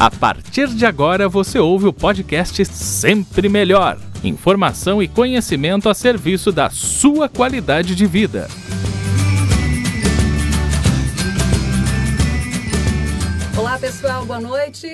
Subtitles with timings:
[0.00, 4.00] A partir de agora você ouve o podcast Sempre Melhor.
[4.24, 8.48] Informação e conhecimento a serviço da sua qualidade de vida.
[13.58, 14.88] Olá pessoal, boa noite.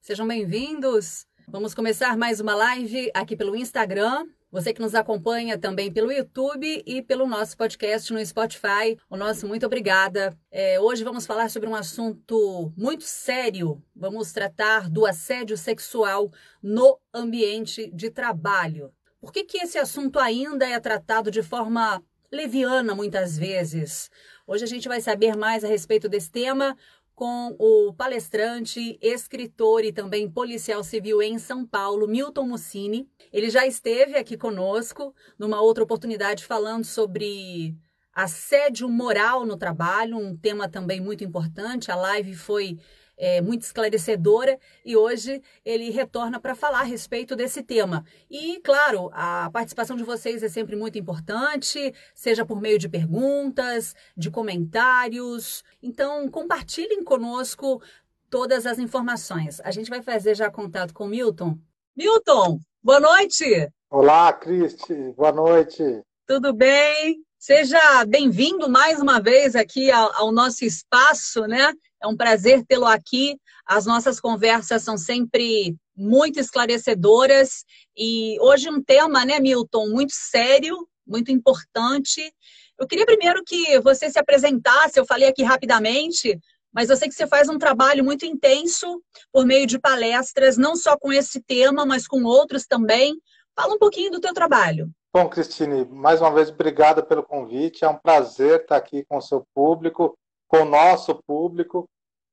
[0.00, 1.24] Sejam bem-vindos.
[1.46, 4.26] Vamos começar mais uma live aqui pelo Instagram.
[4.50, 9.46] Você que nos acompanha também pelo YouTube e pelo nosso podcast no Spotify, o nosso
[9.46, 10.34] muito obrigada.
[10.50, 13.82] É, hoje vamos falar sobre um assunto muito sério.
[13.94, 18.90] Vamos tratar do assédio sexual no ambiente de trabalho.
[19.20, 22.02] Por que, que esse assunto ainda é tratado de forma
[22.32, 24.10] leviana muitas vezes?
[24.46, 26.74] Hoje a gente vai saber mais a respeito desse tema
[27.18, 33.10] com o palestrante, escritor e também policial civil em São Paulo, Milton Mussini.
[33.32, 37.74] Ele já esteve aqui conosco numa outra oportunidade falando sobre
[38.14, 41.90] assédio moral no trabalho, um tema também muito importante.
[41.90, 42.78] A live foi
[43.18, 48.04] é, muito esclarecedora e hoje ele retorna para falar a respeito desse tema.
[48.30, 53.94] E, claro, a participação de vocês é sempre muito importante, seja por meio de perguntas,
[54.16, 55.64] de comentários.
[55.82, 57.82] Então, compartilhem conosco
[58.30, 59.60] todas as informações.
[59.64, 61.58] A gente vai fazer já contato com o Milton.
[61.96, 63.68] Milton, boa noite!
[63.90, 66.02] Olá, Cristi, boa noite.
[66.26, 67.24] Tudo bem?
[67.38, 71.72] Seja bem-vindo mais uma vez aqui ao, ao, nosso espaço, né?
[72.02, 73.36] É um prazer tê-lo aqui.
[73.66, 77.64] As nossas conversas são sempre muito esclarecedoras
[77.96, 82.32] e hoje um tema, né, Milton, muito sério, muito importante.
[82.78, 86.38] Eu queria primeiro que você se apresentasse, eu falei aqui rapidamente,
[86.72, 90.76] mas eu sei que você faz um trabalho muito intenso por meio de palestras, não
[90.76, 93.20] só com esse tema, mas com outros também.
[93.56, 94.88] Fala um pouquinho do teu trabalho.
[95.12, 97.84] Bom, Cristine, mais uma vez, obrigada pelo convite.
[97.84, 100.16] É um prazer estar aqui com o seu público
[100.48, 101.88] com o nosso público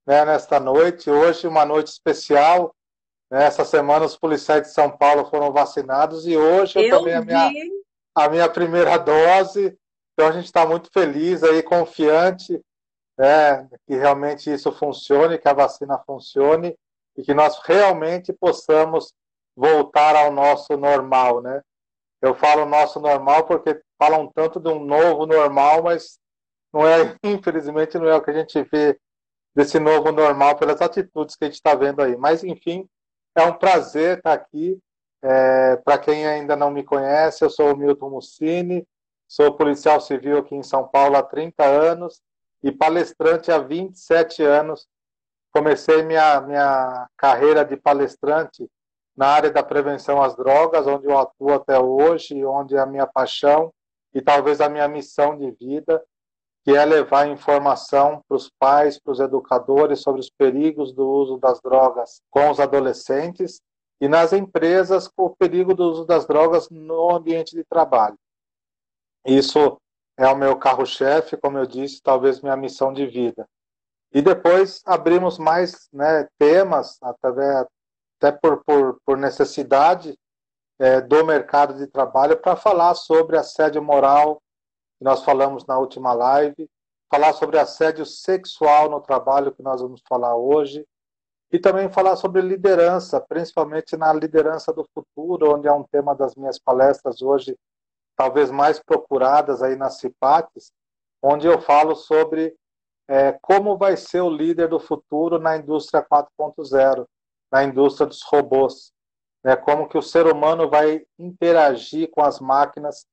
[0.08, 1.10] né, nesta noite.
[1.10, 2.74] Hoje, uma noite especial.
[3.30, 7.14] Né, essa semana, os policiais de São Paulo foram vacinados e hoje eu, eu tomei
[7.14, 7.52] a minha,
[8.16, 9.78] a minha primeira dose.
[10.14, 12.62] Então, a gente está muito feliz aí, confiante
[13.18, 16.76] né, que realmente isso funcione, que a vacina funcione
[17.18, 19.14] e que nós realmente possamos
[19.56, 21.62] voltar ao nosso normal, né?
[22.22, 26.20] Eu falo nosso normal porque falam tanto de um novo normal, mas
[26.76, 29.00] não é, infelizmente, não é o que a gente vê
[29.56, 32.18] desse novo normal pelas atitudes que a gente está vendo aí.
[32.18, 32.86] Mas, enfim,
[33.34, 34.78] é um prazer estar aqui.
[35.24, 38.86] É, Para quem ainda não me conhece, eu sou o Milton Mussini,
[39.26, 42.22] sou policial civil aqui em São Paulo há 30 anos
[42.62, 44.86] e palestrante há 27 anos.
[45.54, 48.70] Comecei minha, minha carreira de palestrante
[49.16, 53.08] na área da prevenção às drogas, onde eu atuo até hoje, onde é a minha
[53.08, 53.74] paixão
[54.14, 56.04] e talvez a minha missão de vida
[56.66, 61.38] que é levar informação para os pais, para os educadores sobre os perigos do uso
[61.38, 63.62] das drogas com os adolescentes
[64.02, 68.18] e nas empresas o perigo do uso das drogas no ambiente de trabalho.
[69.24, 69.80] Isso
[70.18, 73.48] é o meu carro-chefe, como eu disse, talvez minha missão de vida.
[74.12, 77.68] E depois abrimos mais né, temas, até,
[78.18, 80.18] até por, por, por necessidade
[80.80, 84.42] é, do mercado de trabalho, para falar sobre assédio moral,
[85.06, 86.68] nós falamos na última live,
[87.12, 90.84] falar sobre assédio sexual no trabalho, que nós vamos falar hoje,
[91.52, 96.34] e também falar sobre liderança, principalmente na liderança do futuro, onde é um tema das
[96.34, 97.56] minhas palestras hoje,
[98.16, 100.72] talvez mais procuradas aí nas CIPATs,
[101.22, 102.56] onde eu falo sobre
[103.08, 107.06] é, como vai ser o líder do futuro na indústria 4.0,
[107.52, 108.92] na indústria dos robôs,
[109.44, 109.56] né?
[109.56, 113.06] como que o ser humano vai interagir com as máquinas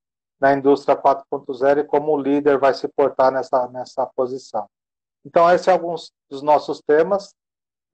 [0.42, 4.68] na indústria 4.0 e como o líder vai se portar nessa, nessa posição.
[5.24, 7.32] Então, esses são alguns dos nossos temas.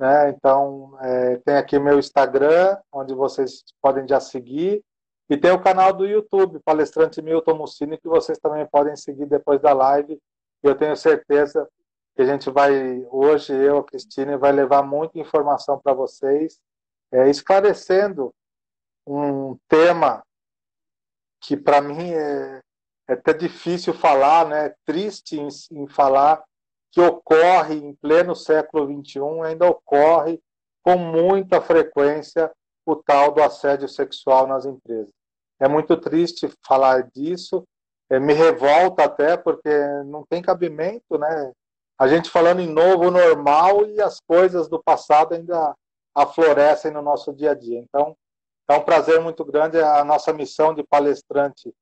[0.00, 0.30] Né?
[0.30, 4.82] Então, é, tem aqui meu Instagram, onde vocês podem já seguir,
[5.28, 9.60] e tem o canal do YouTube, Palestrante Milton Mussini, que vocês também podem seguir depois
[9.60, 10.18] da live.
[10.62, 11.68] Eu tenho certeza
[12.16, 16.58] que a gente vai, hoje, eu, a Cristina, vai levar muita informação para vocês,
[17.12, 18.32] é, esclarecendo
[19.06, 20.22] um tema
[21.40, 22.60] que para mim é,
[23.08, 24.74] é até difícil falar, né?
[24.84, 26.42] triste em, em falar,
[26.90, 30.40] que ocorre em pleno século XXI, ainda ocorre
[30.82, 32.50] com muita frequência
[32.86, 35.12] o tal do assédio sexual nas empresas.
[35.60, 37.64] É muito triste falar disso,
[38.10, 39.68] é, me revolta até porque
[40.06, 41.52] não tem cabimento, né?
[41.98, 45.74] A gente falando em novo normal e as coisas do passado ainda
[46.14, 47.80] aflorescem no nosso dia a dia.
[47.80, 48.16] Então,
[48.68, 49.78] é um prazer muito grande.
[49.78, 51.72] A nossa missão de palestrante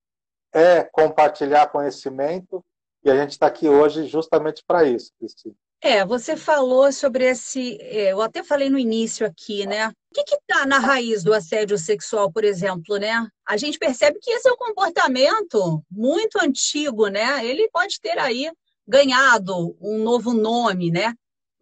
[0.54, 2.64] é compartilhar conhecimento
[3.04, 5.54] e a gente está aqui hoje justamente para isso, Cristina.
[5.82, 7.78] É, você falou sobre esse.
[7.80, 9.88] É, eu até falei no início aqui, né?
[9.88, 13.28] O que está na raiz do assédio sexual, por exemplo, né?
[13.46, 17.44] A gente percebe que esse é um comportamento muito antigo, né?
[17.44, 18.50] Ele pode ter aí
[18.88, 21.12] ganhado um novo nome, né?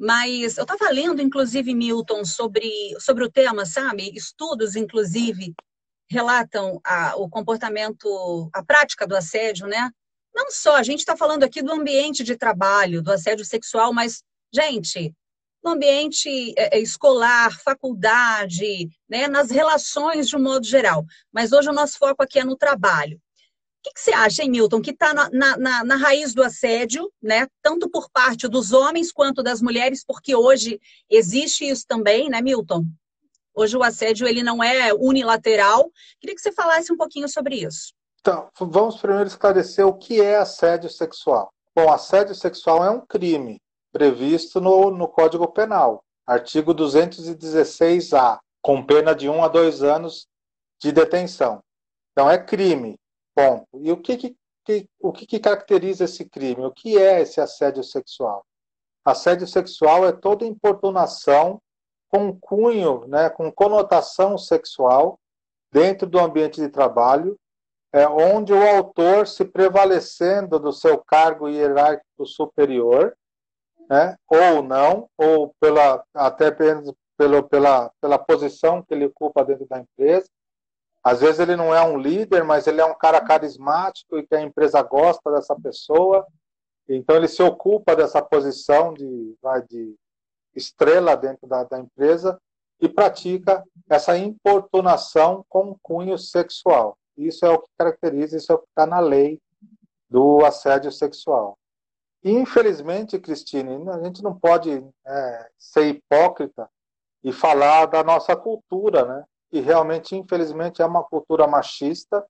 [0.04, 2.70] Mas eu estava lendo, inclusive, Milton, sobre,
[3.00, 4.12] sobre o tema, sabe?
[4.14, 5.54] Estudos, inclusive,
[6.10, 9.90] relatam a, o comportamento, a prática do assédio, né?
[10.34, 14.22] Não só, a gente está falando aqui do ambiente de trabalho, do assédio sexual, mas,
[14.54, 15.14] gente,
[15.64, 21.02] no ambiente é, é, escolar, faculdade, né, nas relações de um modo geral.
[21.32, 23.18] Mas hoje o nosso foco aqui é no trabalho.
[23.84, 27.46] Que, que você acha, hein, Milton, que está na, na, na, raiz do assédio, né,
[27.62, 32.86] tanto por parte dos homens quanto das mulheres, porque hoje existe isso também, né, Milton?
[33.54, 35.90] Hoje o assédio ele não é unilateral.
[36.18, 37.92] Queria que você falasse um pouquinho sobre isso.
[38.20, 41.52] Então, vamos primeiro esclarecer o que é assédio sexual.
[41.76, 43.60] Bom, assédio sexual é um crime
[43.92, 50.26] previsto no, no Código Penal, artigo 216-A, com pena de um a dois anos
[50.80, 51.62] de detenção.
[52.10, 52.96] Então, é crime.
[53.34, 53.66] Ponto.
[53.74, 56.64] E o que, que, que o que, que caracteriza esse crime?
[56.64, 58.44] O que é esse assédio sexual?
[59.04, 61.60] Assédio sexual é toda importunação
[62.08, 65.18] com cunho, né, com conotação sexual
[65.72, 67.36] dentro do ambiente de trabalho
[67.94, 73.16] é, onde o autor, se prevalecendo do seu cargo hierárquico superior,
[73.88, 79.78] né, ou não, ou pela, até pelo, pela, pela posição que ele ocupa dentro da
[79.78, 80.28] empresa.
[81.04, 84.34] Às vezes ele não é um líder, mas ele é um cara carismático e que
[84.34, 86.26] a empresa gosta dessa pessoa.
[86.88, 89.36] Então ele se ocupa dessa posição de,
[89.68, 89.94] de
[90.54, 92.40] estrela dentro da, da empresa
[92.80, 96.96] e pratica essa importunação com cunho sexual.
[97.16, 99.38] Isso é o que caracteriza, isso é o que está na lei
[100.08, 101.58] do assédio sexual.
[102.22, 106.68] Infelizmente, Cristine, a gente não pode é, ser hipócrita
[107.22, 109.24] e falar da nossa cultura, né?
[109.54, 112.26] Que realmente, infelizmente, é uma cultura machista,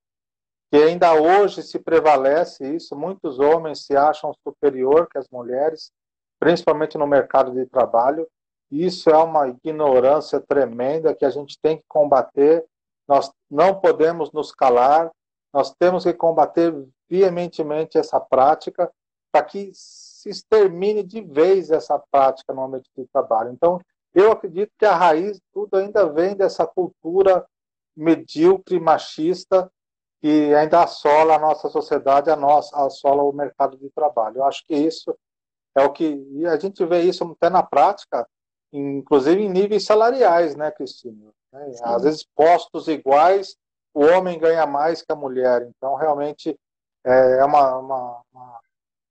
[0.70, 2.94] que ainda hoje se prevalece isso.
[2.94, 5.90] Muitos homens se acham superior que as mulheres,
[6.38, 8.28] principalmente no mercado de trabalho.
[8.70, 12.62] Isso é uma ignorância tremenda que a gente tem que combater
[13.06, 15.10] nós não podemos nos calar,
[15.52, 16.74] nós temos que combater
[17.08, 18.90] veementemente essa prática
[19.30, 23.50] para que se extermine de vez essa prática no ambiente de trabalho.
[23.52, 23.80] Então,
[24.14, 27.44] eu acredito que a raiz de tudo ainda vem dessa cultura
[27.96, 29.70] medíocre, machista,
[30.20, 34.38] que ainda assola a nossa sociedade, a nossa, assola o mercado de trabalho.
[34.38, 35.16] Eu acho que isso
[35.76, 36.04] é o que.
[36.32, 38.26] E a gente vê isso até na prática,
[38.72, 41.30] inclusive em níveis salariais, né, Cristina?
[41.52, 41.72] Né?
[41.82, 43.56] Às vezes, postos iguais,
[43.92, 45.68] o homem ganha mais que a mulher.
[45.76, 46.58] Então, realmente,
[47.04, 48.60] é, é uma, uma, uma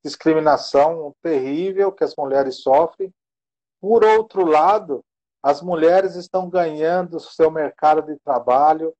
[0.03, 3.13] discriminação terrível que as mulheres sofrem.
[3.83, 5.03] Por outro lado,
[5.43, 8.93] as mulheres estão ganhando seu mercado de trabalho.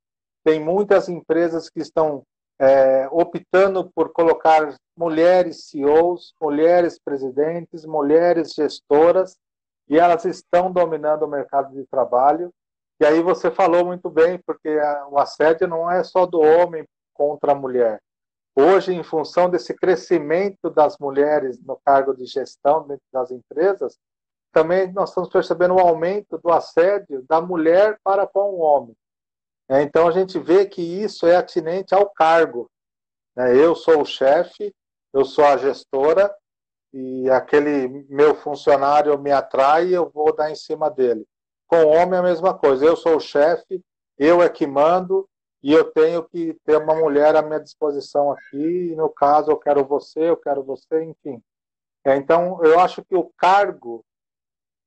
[0.44, 2.24] Tem muitas empresas que estão
[2.60, 9.38] é, optando por colocar mulheres CEOs, mulheres presidentes, mulheres gestoras,
[9.88, 12.52] e elas estão dominando o mercado de trabalho.
[13.00, 14.78] E aí você falou muito bem, porque
[15.10, 18.02] o assédio não é só do homem contra a mulher.
[18.54, 23.98] Hoje, em função desse crescimento das mulheres no cargo de gestão dentro das empresas,
[24.54, 28.96] também nós estamos percebendo o aumento do assédio da mulher para com o homem.
[29.68, 32.70] É, então a gente vê que isso é atinente ao cargo.
[33.36, 33.58] Né?
[33.58, 34.74] Eu sou o chefe,
[35.12, 36.34] eu sou a gestora
[36.94, 41.26] e aquele meu funcionário me atrai, eu vou dar em cima dele.
[41.68, 42.86] Com o homem é a mesma coisa.
[42.86, 43.82] Eu sou o chefe,
[44.20, 45.28] eu é que mando
[45.64, 48.92] e eu tenho que ter uma mulher à minha disposição aqui.
[48.92, 51.42] E no caso, eu quero você, eu quero você, enfim.
[52.06, 54.06] É, então, eu acho que o cargo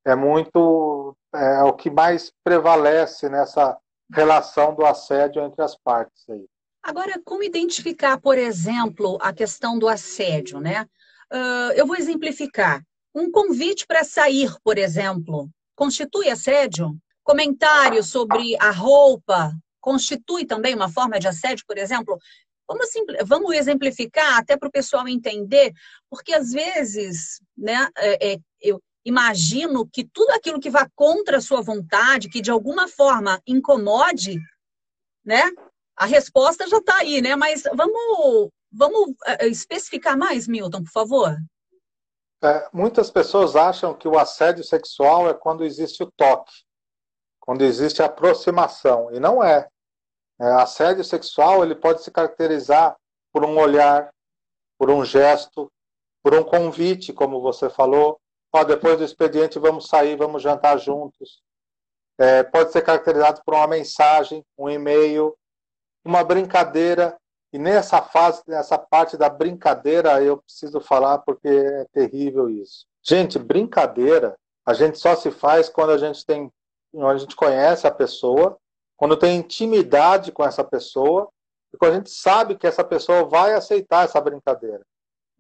[0.07, 3.77] é muito é, o que mais prevalece nessa
[4.13, 6.47] relação do assédio entre as partes aí.
[6.83, 10.87] Agora, como identificar, por exemplo, a questão do assédio, né?
[11.33, 12.81] Uh, eu vou exemplificar.
[13.13, 16.97] Um convite para sair, por exemplo, constitui assédio?
[17.25, 22.19] Comentário sobre a roupa constitui também uma forma de assédio, por exemplo?
[22.69, 22.89] Vamos,
[23.25, 25.73] vamos exemplificar até para o pessoal entender,
[26.11, 31.41] porque às vezes né, é, é, eu imagino que tudo aquilo que vá contra a
[31.41, 34.41] sua vontade, que de alguma forma incomode,
[35.25, 35.45] né?
[35.97, 37.37] A resposta já está aí, né?
[37.37, 41.37] Mas vamos, vamos é, especificar mais, Milton, por favor.
[42.43, 46.53] É, muitas pessoas acham que o assédio sexual é quando existe o toque,
[47.41, 49.69] quando existe a aproximação, e não é.
[50.41, 50.47] é.
[50.55, 52.97] Assédio sexual ele pode se caracterizar
[53.33, 54.11] por um olhar,
[54.77, 55.71] por um gesto,
[56.25, 58.21] por um convite, como você falou.
[58.57, 61.43] Ó, depois do expediente vamos sair, vamos jantar juntos.
[62.19, 65.37] É, pode ser caracterizado por uma mensagem, um e-mail,
[66.05, 67.17] uma brincadeira.
[67.53, 72.87] E nessa fase, nessa parte da brincadeira, eu preciso falar porque é terrível isso.
[73.03, 74.37] Gente, brincadeira,
[74.67, 76.51] a gente só se faz quando a gente tem,
[76.93, 78.59] quando a gente conhece a pessoa,
[78.97, 81.29] quando tem intimidade com essa pessoa
[81.73, 84.85] e quando a gente sabe que essa pessoa vai aceitar essa brincadeira.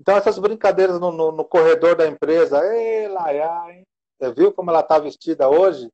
[0.00, 3.82] Então, essas brincadeiras no, no, no corredor da empresa, ei, Laia, hein?
[4.18, 5.90] Você viu como ela está vestida hoje?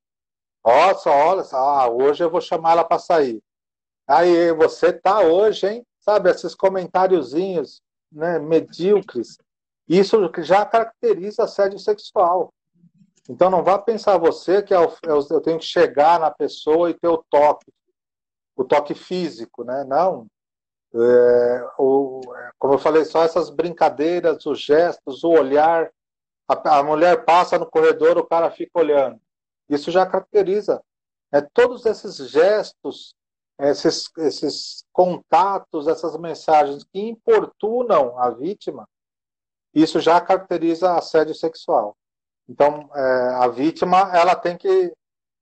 [0.64, 3.40] Nossa, olha, ah, hoje eu vou chamar ela para sair.
[4.06, 5.86] Aí, você tá hoje, hein?
[6.00, 7.80] Sabe, esses comentáriozinhos
[8.10, 9.38] né, medíocres.
[9.88, 12.52] Isso já caracteriza assédio sexual.
[13.28, 16.94] Então, não vá pensar você que é é eu tenho que chegar na pessoa e
[16.94, 17.72] ter o toque,
[18.56, 19.84] o toque físico, né?
[19.84, 20.26] Não.
[20.94, 22.20] É, o,
[22.58, 25.90] como eu falei, só essas brincadeiras, os gestos, o olhar.
[26.48, 29.20] A, a, mulher passa no corredor, o cara fica olhando.
[29.68, 30.82] Isso já caracteriza.
[31.32, 33.14] É, todos esses gestos,
[33.58, 38.86] esses, esses contatos, essas mensagens que importunam a vítima,
[39.74, 41.96] isso já caracteriza assédio sexual.
[42.46, 44.92] Então, é, a vítima ela tem que,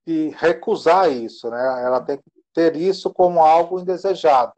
[0.05, 1.83] que recusar isso, né?
[1.83, 4.53] ela tem que ter isso como algo indesejado.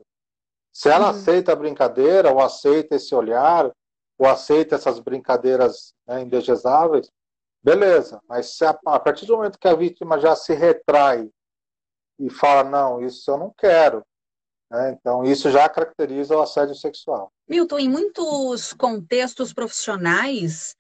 [0.74, 1.12] Se ela uhum.
[1.12, 3.72] aceita a brincadeira, ou aceita esse olhar,
[4.18, 7.12] ou aceita essas brincadeiras né, indesejáveis,
[7.62, 8.20] beleza.
[8.28, 11.30] Mas a, a, partir do momento que a vítima já se retrai
[12.20, 14.04] e fala, não, isso eu não quero,
[14.72, 17.32] né, então isso já caracteriza o assédio sexual.
[17.48, 20.76] Milton, em muitos contextos profissionais,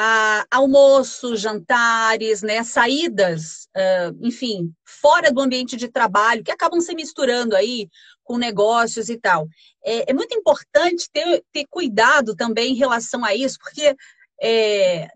[0.00, 6.94] a almoços, jantares, né, saídas, uh, enfim, fora do ambiente de trabalho, que acabam se
[6.94, 7.88] misturando aí
[8.28, 9.48] com negócios e tal.
[9.82, 13.96] É, é muito importante ter, ter, cuidado também em relação a isso, porque
[14.42, 15.08] é,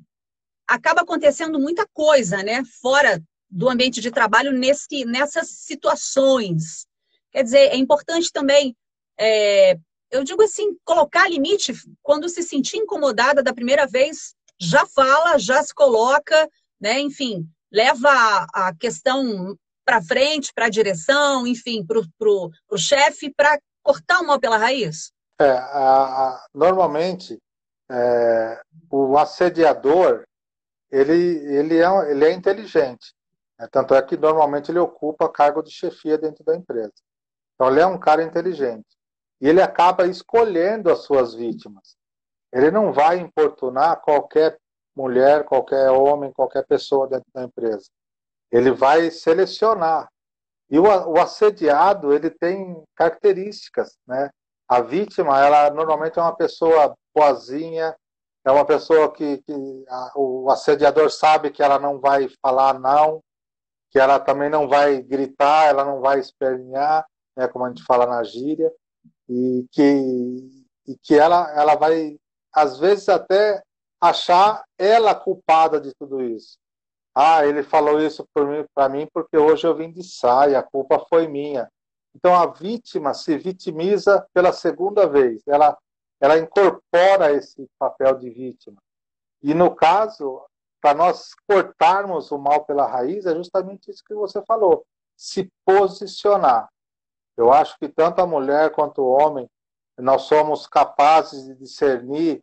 [0.66, 6.86] acaba acontecendo muita coisa, né, fora do ambiente de trabalho nesse, nessas situações.
[7.30, 8.74] Quer dizer, é importante também
[9.20, 9.76] é,
[10.10, 15.62] eu digo assim, colocar limite quando se sentir incomodada da primeira vez, já fala, já
[15.62, 16.48] se coloca,
[16.80, 16.98] né?
[17.00, 23.58] Enfim, leva a, a questão para frente, para a direção, enfim, para o chefe, para
[23.82, 25.12] cortar o mal pela raiz?
[25.40, 27.38] É, a, a, normalmente,
[27.90, 30.24] é, o assediador,
[30.90, 31.14] ele,
[31.54, 33.14] ele, é, ele é inteligente.
[33.58, 33.66] Né?
[33.70, 36.92] Tanto é que, normalmente, ele ocupa cargo de chefia dentro da empresa.
[37.54, 38.86] Então, ele é um cara inteligente.
[39.40, 41.96] E ele acaba escolhendo as suas vítimas.
[42.52, 44.56] Ele não vai importunar qualquer
[44.94, 47.88] mulher, qualquer homem, qualquer pessoa dentro da empresa.
[48.52, 50.08] Ele vai selecionar.
[50.70, 54.30] E o, o assediado, ele tem características, né?
[54.68, 57.94] A vítima, ela normalmente é uma pessoa boazinha,
[58.44, 63.20] é uma pessoa que, que a, o assediador sabe que ela não vai falar não,
[63.90, 67.06] que ela também não vai gritar, ela não vai espernear,
[67.36, 68.72] né, como a gente fala na gíria,
[69.28, 72.18] e que, e que ela, ela vai
[72.52, 73.62] às vezes até
[74.00, 76.58] achar ela culpada de tudo isso.
[77.14, 78.26] Ah, ele falou isso
[78.74, 81.70] para mim porque hoje eu vim de saia, a culpa foi minha.
[82.14, 85.76] Então a vítima se vitimiza pela segunda vez, ela,
[86.20, 88.76] ela incorpora esse papel de vítima.
[89.42, 90.42] E no caso,
[90.80, 94.84] para nós cortarmos o mal pela raiz, é justamente isso que você falou:
[95.16, 96.68] se posicionar.
[97.36, 99.48] Eu acho que tanto a mulher quanto o homem
[99.98, 102.42] nós somos capazes de discernir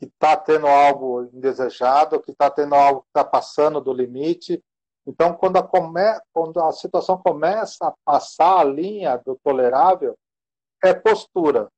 [0.00, 4.64] que está tendo algo indesejado, que está tendo algo que está passando do limite.
[5.06, 6.00] Então, quando a, come...
[6.32, 10.16] quando a situação começa a passar a linha do tolerável,
[10.82, 11.68] é postura.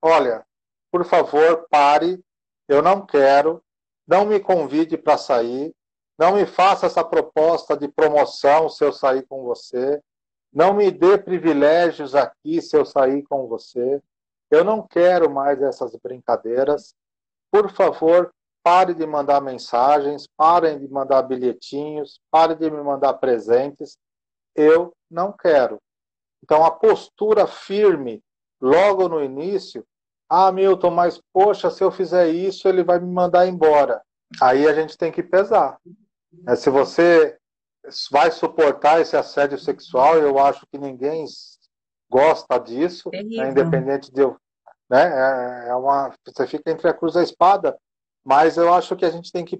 [0.00, 0.46] Olha,
[0.92, 2.22] por favor, pare,
[2.68, 3.60] eu não quero,
[4.06, 5.74] não me convide para sair,
[6.16, 10.00] não me faça essa proposta de promoção se eu sair com você,
[10.52, 14.00] não me dê privilégios aqui se eu sair com você.
[14.50, 16.94] Eu não quero mais essas brincadeiras.
[17.52, 18.32] Por favor,
[18.64, 23.98] pare de mandar mensagens, parem de mandar bilhetinhos, pare de me mandar presentes.
[24.56, 25.78] Eu não quero.
[26.42, 28.22] Então, a postura firme,
[28.60, 29.84] logo no início,
[30.28, 34.00] ah, Milton, mas poxa, se eu fizer isso, ele vai me mandar embora.
[34.40, 35.78] Aí a gente tem que pesar.
[36.46, 37.36] É, se você
[38.10, 41.26] vai suportar esse assédio sexual, eu acho que ninguém
[42.10, 44.36] gosta disso, né, independente de eu,
[44.92, 47.78] né, é, é uma, você fica entre a cruz e a espada,
[48.22, 49.58] mas eu acho que a gente tem que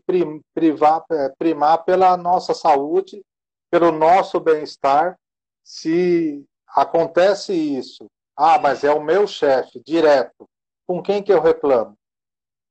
[0.54, 3.24] privar, é, primar pela nossa saúde,
[3.70, 5.18] pelo nosso bem-estar.
[5.64, 10.46] Se acontece isso, ah, mas é o meu chefe, direto,
[10.86, 11.96] com quem que eu reclamo?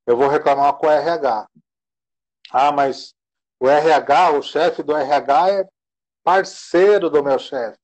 [0.06, 1.48] Eu vou reclamar com o RH.
[2.52, 3.16] Ah, mas
[3.60, 5.68] o RH, o chefe do RH é
[6.24, 7.80] parceiro do meu chefe.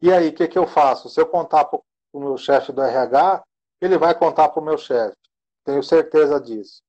[0.00, 1.08] E aí, o que, que eu faço?
[1.08, 1.80] Se eu contar para
[2.12, 3.44] o meu chefe do RH,
[3.84, 5.16] ele vai contar para o meu chefe.
[5.64, 6.82] Tenho certeza disso.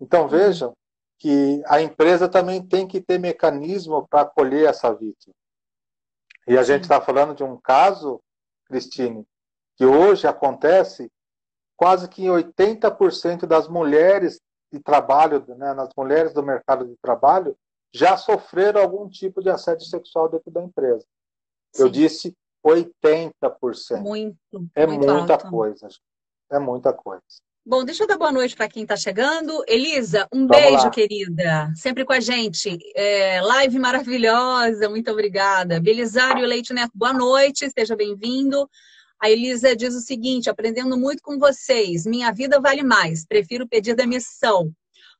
[0.00, 0.28] Então, uhum.
[0.28, 0.76] vejam
[1.18, 5.34] que a empresa também tem que ter mecanismo para acolher essa vítima.
[6.46, 8.20] E a gente está falando de um caso,
[8.66, 9.26] Cristine,
[9.76, 11.10] que hoje acontece
[11.76, 14.40] quase que 80% das mulheres
[14.72, 17.56] de trabalho, né, nas mulheres do mercado de trabalho,
[17.92, 21.06] já sofreram algum tipo de assédio sexual dentro da empresa.
[21.72, 21.82] Sim.
[21.82, 24.00] Eu disse 80%.
[24.00, 24.36] Muito.
[24.74, 25.48] É muito muita alto.
[25.48, 25.88] coisa.
[26.54, 27.22] É muita coisa.
[27.66, 29.64] Bom, deixa eu dar boa noite para quem está chegando.
[29.66, 30.90] Elisa, um Vamos beijo, lá.
[30.90, 31.72] querida.
[31.74, 32.78] Sempre com a gente.
[32.94, 35.80] É, live maravilhosa, muito obrigada.
[35.80, 38.68] Belisário Leite Neto, boa noite, seja bem-vindo.
[39.18, 42.04] A Elisa diz o seguinte: aprendendo muito com vocês.
[42.04, 43.26] Minha vida vale mais.
[43.26, 44.70] Prefiro pedir demissão.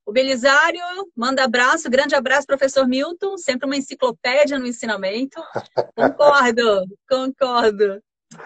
[0.06, 0.82] O Belisário
[1.16, 5.42] manda abraço, grande abraço, professor Milton, sempre uma enciclopédia no ensinamento.
[5.96, 8.02] Concordo, concordo.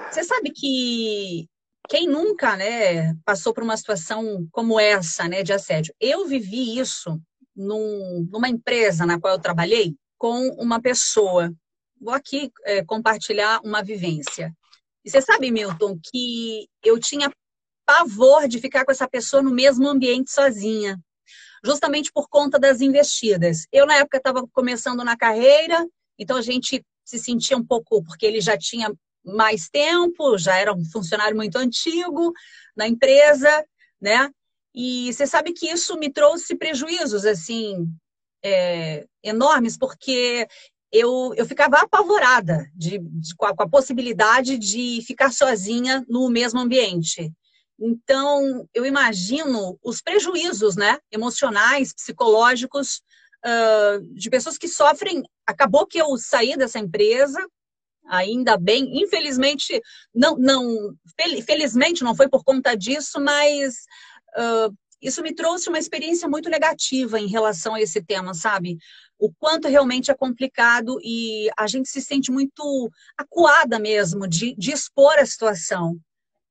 [0.09, 1.49] Você sabe que
[1.89, 5.95] quem nunca, né, passou por uma situação como essa, né, de assédio?
[5.99, 7.19] Eu vivi isso
[7.57, 11.51] num, numa empresa na qual eu trabalhei com uma pessoa.
[11.99, 14.55] Vou aqui é, compartilhar uma vivência.
[15.03, 17.33] E você sabe, Milton, que eu tinha
[17.87, 21.01] pavor de ficar com essa pessoa no mesmo ambiente sozinha,
[21.65, 23.67] justamente por conta das investidas.
[23.73, 25.87] Eu, na época, estava começando na carreira,
[26.19, 28.93] então a gente se sentia um pouco, porque ele já tinha
[29.25, 32.33] mais tempo, já era um funcionário muito antigo
[32.77, 33.65] na empresa,
[34.01, 34.31] né?
[34.75, 37.89] E você sabe que isso me trouxe prejuízos, assim,
[38.45, 40.47] é, enormes, porque
[40.93, 46.31] eu, eu ficava apavorada de, de com, a, com, a, possibilidade de ficar sozinha no
[46.31, 47.33] mesmo ambiente.
[47.79, 53.03] Então, eu imagino os prejuízos né, emocionais, psicológicos,
[53.45, 55.23] uh, de pessoas que sofrem.
[55.47, 57.39] Acabou que eu saí dessa empresa,
[58.09, 59.03] ainda bem.
[59.03, 59.81] Infelizmente,
[60.15, 60.95] não, não
[61.47, 63.75] felizmente não foi por conta disso, mas
[64.37, 68.77] uh, isso me trouxe uma experiência muito negativa em relação a esse tema, sabe?
[69.19, 74.73] O quanto realmente é complicado e a gente se sente muito acuada mesmo de, de
[74.73, 75.99] expor a situação.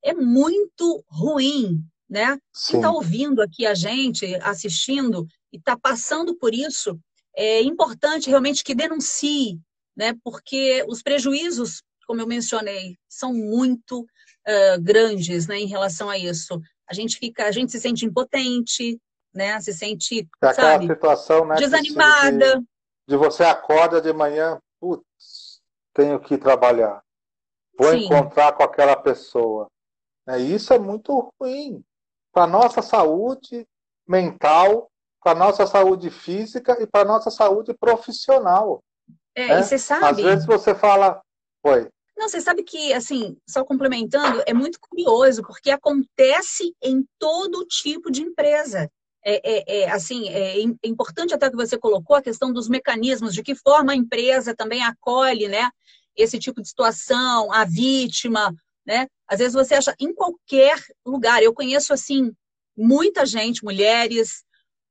[0.04, 2.38] É muito ruim, né?
[2.54, 2.72] Sim.
[2.72, 7.00] Quem está ouvindo aqui a gente, assistindo e está passando por isso,
[7.36, 9.60] é importante realmente que denuncie,
[9.98, 10.14] né?
[10.24, 16.62] Porque os prejuízos, como eu mencionei, são muito uh, grandes, né, em relação a isso.
[16.88, 19.02] A gente fica, a gente se sente impotente,
[19.34, 19.60] né?
[19.60, 22.60] Se sente, é aquela sabe, situação, né, desanimada.
[22.60, 22.66] De,
[23.08, 25.62] de, você acorda de manhã, putz,
[25.94, 27.02] tenho que trabalhar.
[27.78, 28.06] Vou Sim.
[28.06, 29.68] encontrar com aquela pessoa.
[30.28, 31.84] É, isso é muito ruim
[32.32, 33.68] para a nossa saúde
[34.08, 34.90] mental,
[35.24, 38.82] para a nossa saúde física e para a nossa saúde profissional.
[39.38, 40.06] É, é, e você sabe.
[40.06, 41.22] Às vezes você fala,
[41.64, 41.88] oi.
[42.18, 48.10] Não, você sabe que, assim, só complementando, é muito curioso, porque acontece em todo tipo
[48.10, 48.90] de empresa.
[49.24, 53.44] É, é, é assim, é importante até que você colocou a questão dos mecanismos, de
[53.44, 55.70] que forma a empresa também acolhe, né,
[56.16, 59.06] esse tipo de situação, a vítima, né?
[59.28, 61.44] Às vezes você acha em qualquer lugar.
[61.44, 62.32] Eu conheço, assim,
[62.76, 64.44] muita gente, mulheres,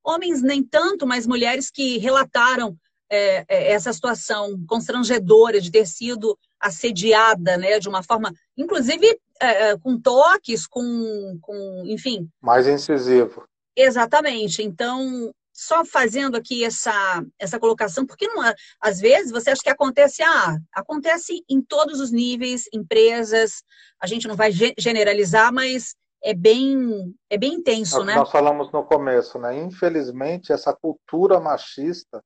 [0.05, 2.77] homens nem tanto, mas mulheres que relataram
[3.11, 9.07] é, é, essa situação constrangedora de ter sido assediada, né, de uma forma, inclusive
[9.41, 12.29] é, é, com toques, com, com, enfim.
[12.41, 13.47] Mais incisivo.
[13.77, 14.63] Exatamente.
[14.63, 18.43] Então, só fazendo aqui essa, essa colocação, porque não,
[18.81, 23.63] às vezes você acha que acontece, ah, acontece em todos os níveis, empresas,
[24.01, 28.15] a gente não vai generalizar, mas é bem, é bem intenso, nós, né?
[28.17, 29.57] Nós falamos no começo, né?
[29.59, 32.23] Infelizmente, essa cultura machista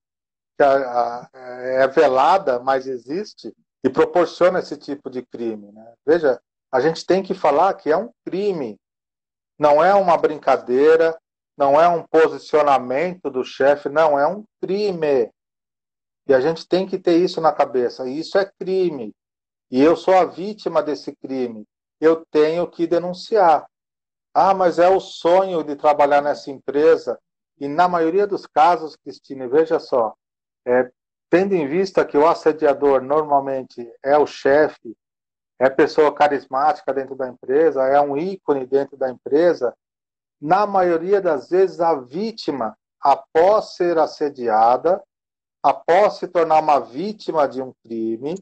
[0.61, 5.73] que a, a, é velada, mas existe, e proporciona esse tipo de crime.
[5.73, 5.95] Né?
[6.07, 6.39] Veja,
[6.71, 8.79] a gente tem que falar que é um crime,
[9.59, 11.19] não é uma brincadeira,
[11.57, 15.31] não é um posicionamento do chefe, não, é um crime.
[16.29, 18.07] E a gente tem que ter isso na cabeça.
[18.07, 19.15] E isso é crime.
[19.71, 21.65] E eu sou a vítima desse crime.
[22.01, 23.67] Eu tenho que denunciar.
[24.33, 27.19] Ah, mas é o sonho de trabalhar nessa empresa.
[27.59, 30.15] E na maioria dos casos, Cristina, veja só,
[30.67, 30.91] é,
[31.29, 34.97] tendo em vista que o assediador normalmente é o chefe,
[35.59, 39.75] é pessoa carismática dentro da empresa, é um ícone dentro da empresa,
[40.41, 45.03] na maioria das vezes a vítima, após ser assediada,
[45.63, 48.35] após se tornar uma vítima de um crime,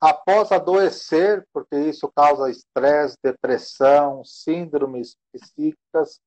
[0.00, 6.20] após adoecer, porque isso causa estresse, depressão, síndromes psíquicas,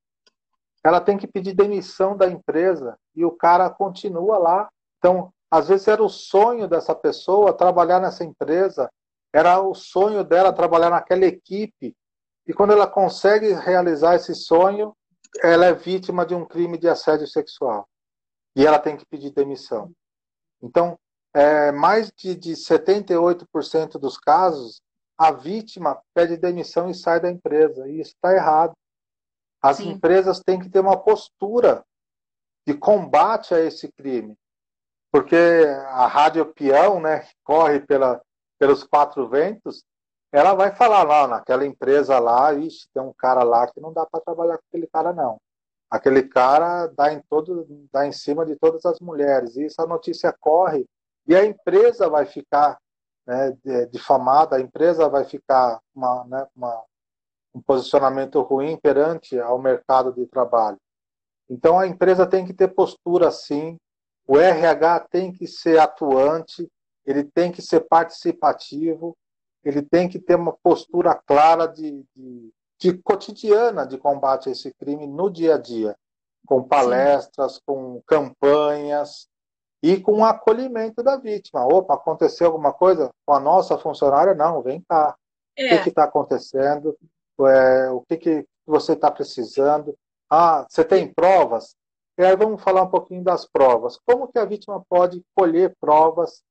[0.83, 4.69] ela tem que pedir demissão da empresa e o cara continua lá.
[4.97, 8.89] Então, às vezes era o sonho dessa pessoa trabalhar nessa empresa,
[9.33, 11.95] era o sonho dela trabalhar naquela equipe.
[12.47, 14.95] E quando ela consegue realizar esse sonho,
[15.41, 17.87] ela é vítima de um crime de assédio sexual.
[18.55, 19.91] E ela tem que pedir demissão.
[20.61, 20.97] Então,
[21.33, 24.81] é, mais de, de 78% dos casos,
[25.17, 27.87] a vítima pede demissão e sai da empresa.
[27.89, 28.73] E isso está errado.
[29.61, 29.89] As Sim.
[29.89, 31.83] empresas têm que ter uma postura
[32.65, 34.37] de combate a esse crime.
[35.15, 35.37] Porque
[35.91, 38.21] a rádio peão, né, que corre pela,
[38.59, 39.81] pelos quatro ventos,
[40.29, 44.05] ela vai falar lá, naquela empresa lá, ixi, tem um cara lá que não dá
[44.05, 45.37] para trabalhar com aquele cara, não.
[45.89, 49.55] Aquele cara dá em, todo, dá em cima de todas as mulheres.
[49.55, 50.85] E essa notícia corre
[51.25, 52.77] e a empresa vai ficar
[53.25, 53.57] né,
[53.89, 56.83] difamada, a empresa vai ficar uma, né, uma,
[57.53, 60.77] um posicionamento ruim perante ao mercado de trabalho.
[61.49, 63.79] Então a empresa tem que ter postura sim,
[64.27, 66.69] o RH tem que ser atuante,
[67.05, 69.15] ele tem que ser participativo,
[69.63, 74.73] ele tem que ter uma postura clara de, de, de cotidiana de combate a esse
[74.73, 75.95] crime no dia a dia,
[76.45, 77.61] com palestras, sim.
[77.65, 79.27] com campanhas
[79.81, 81.65] e com o acolhimento da vítima.
[81.65, 84.33] Opa, aconteceu alguma coisa com a nossa funcionária?
[84.33, 85.15] Não, vem cá.
[85.57, 85.75] É.
[85.75, 86.97] O que está acontecendo?
[87.43, 89.95] é, o que, que você está precisando.
[90.29, 91.75] Ah, você tem provas?
[92.17, 93.97] E aí vamos falar um pouquinho das provas.
[94.05, 96.41] Como que a vítima pode colher provas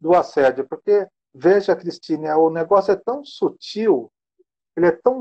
[0.00, 0.66] do assédio?
[0.68, 4.12] Porque, veja, Cristine, o negócio é tão sutil,
[4.76, 5.20] ele é tão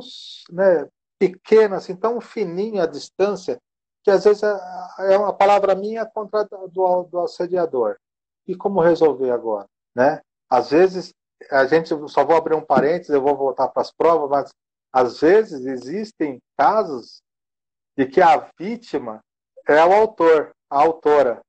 [0.51, 3.59] né, pequeno, assim, tão fininho a distância,
[4.03, 7.97] que às vezes é, é uma palavra minha contra do, do assediador.
[8.45, 9.67] E como resolver agora?
[9.95, 10.19] Né?
[10.49, 11.13] Às vezes,
[11.49, 14.53] a gente, só vou abrir um parênteses, eu vou voltar para as provas, mas
[14.91, 17.21] às vezes existem casos
[17.97, 19.23] de que a vítima
[19.67, 21.41] é o autor, a autora.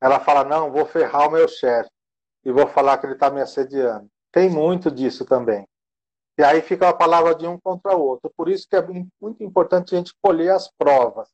[0.00, 1.90] Ela fala: não, vou ferrar o meu chefe
[2.44, 4.08] e vou falar que ele está me assediando.
[4.32, 5.66] Tem muito disso também.
[6.38, 8.32] E aí fica a palavra de um contra o outro.
[8.34, 8.82] Por isso que é
[9.20, 11.28] muito importante a gente colher as provas.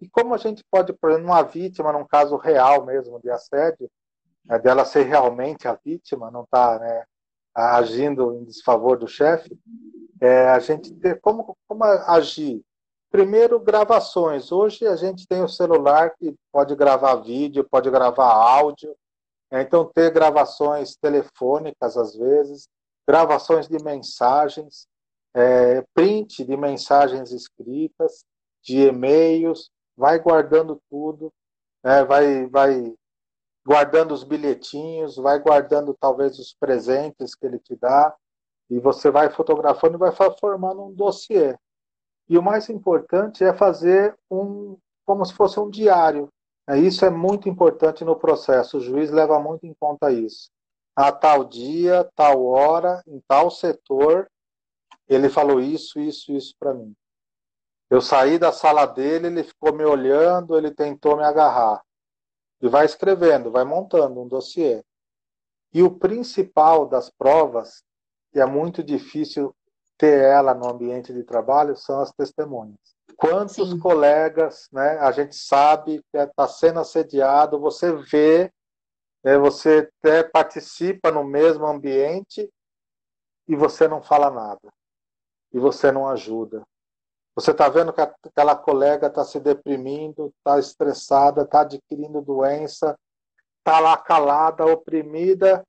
[0.00, 3.88] E como a gente pode, por exemplo, uma vítima, num caso real mesmo de assédio,
[4.50, 7.04] é dela ser realmente a vítima, não está né,
[7.54, 9.56] agindo em desfavor do chefe,
[10.20, 12.62] é, a gente ter como, como agir.
[13.12, 14.50] Primeiro, gravações.
[14.50, 18.96] Hoje a gente tem o celular que pode gravar vídeo, pode gravar áudio.
[19.50, 22.66] É, então, ter gravações telefônicas, às vezes,
[23.06, 24.86] gravações de mensagens,
[25.34, 28.24] é, print de mensagens escritas,
[28.62, 31.30] de e-mails, vai guardando tudo,
[31.84, 32.94] é, vai, vai
[33.62, 38.16] guardando os bilhetinhos, vai guardando talvez os presentes que ele te dá,
[38.70, 41.54] e você vai fotografando e vai formando um dossiê.
[42.32, 46.32] E o mais importante é fazer um, como se fosse um diário.
[46.66, 48.78] É, isso é muito importante no processo.
[48.78, 50.48] O juiz leva muito em conta isso.
[50.96, 54.30] A tal dia, tal hora, em tal setor,
[55.06, 56.94] ele falou isso, isso, isso para mim.
[57.90, 61.82] Eu saí da sala dele, ele ficou me olhando, ele tentou me agarrar.
[62.62, 64.82] E vai escrevendo, vai montando um dossiê.
[65.70, 67.84] E o principal das provas
[68.34, 69.54] e é muito difícil
[70.02, 72.76] ter ela no ambiente de trabalho são as testemunhas.
[73.16, 73.78] Quantos Sim.
[73.78, 78.52] colegas, né, a gente sabe que está sendo assediado, você vê,
[79.22, 82.52] né, você até participa no mesmo ambiente
[83.46, 84.72] e você não fala nada,
[85.52, 86.66] e você não ajuda.
[87.36, 92.98] Você está vendo que aquela colega está se deprimindo, está estressada, está adquirindo doença,
[93.58, 95.64] está lá calada, oprimida,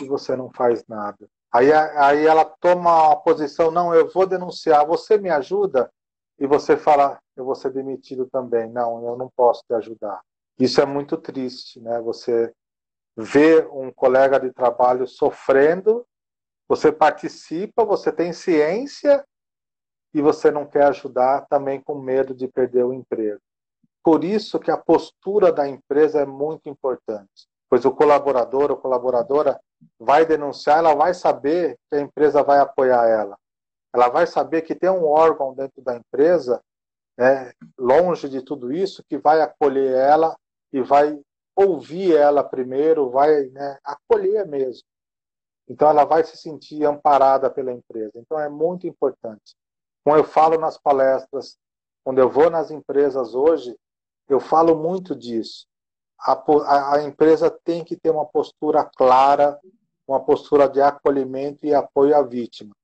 [0.00, 1.28] e você não faz nada.
[1.52, 5.90] Aí, aí ela toma a posição, não, eu vou denunciar, você me ajuda?
[6.38, 8.70] E você fala, eu vou ser demitido também.
[8.70, 10.20] Não, eu não posso te ajudar.
[10.58, 12.00] Isso é muito triste, né?
[12.00, 12.52] Você
[13.16, 16.06] vê um colega de trabalho sofrendo,
[16.68, 19.24] você participa, você tem ciência
[20.14, 23.40] e você não quer ajudar também com medo de perder o emprego.
[24.02, 29.60] Por isso que a postura da empresa é muito importante, pois o colaborador ou colaboradora
[29.98, 33.38] vai denunciar, ela vai saber que a empresa vai apoiar ela.
[33.92, 36.62] Ela vai saber que tem um órgão dentro da empresa,
[37.18, 40.36] né, longe de tudo isso, que vai acolher ela
[40.72, 41.18] e vai
[41.56, 44.84] ouvir ela primeiro, vai né, acolher mesmo.
[45.68, 48.12] Então ela vai se sentir amparada pela empresa.
[48.16, 49.54] Então é muito importante.
[50.04, 51.58] Como eu falo nas palestras,
[52.04, 53.76] quando eu vou nas empresas hoje,
[54.28, 55.69] eu falo muito disso
[56.22, 59.58] a, a, empresa tem que ter uma postura clara,
[60.06, 62.74] uma postura de acolhimento e apoio à vítima.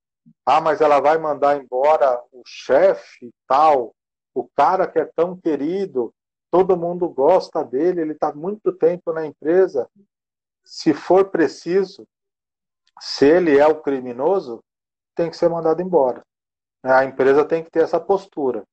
[0.44, 3.94] Ah, mas ela vai mandar embora o chefe tal,
[4.34, 6.12] o cara que é tão querido,
[6.50, 9.88] todo mundo gosta dele, ele está muito tempo na empresa.
[10.64, 12.06] Se for preciso,
[13.00, 14.62] se ele é o criminoso,
[15.14, 16.22] tem que ser mandado embora.
[16.82, 18.64] A empresa tem que ter essa postura.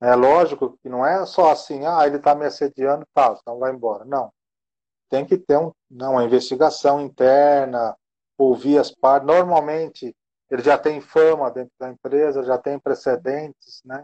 [0.00, 3.72] É lógico que não é só assim, ah, ele está me assediando, tá, então vai
[3.72, 4.04] embora.
[4.04, 4.30] Não.
[5.08, 7.96] Tem que ter um, não, uma investigação interna,
[8.36, 9.26] ouvir as partes.
[9.26, 10.14] Normalmente,
[10.50, 14.02] ele já tem fama dentro da empresa, já tem precedentes, né?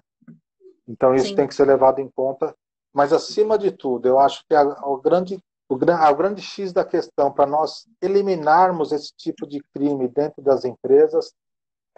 [0.89, 1.37] Então, isso Sim.
[1.37, 2.55] tem que ser levado em conta.
[2.93, 6.85] Mas, acima de tudo, eu acho que a, a grande, o, o grande X da
[6.85, 11.33] questão para nós eliminarmos esse tipo de crime dentro das empresas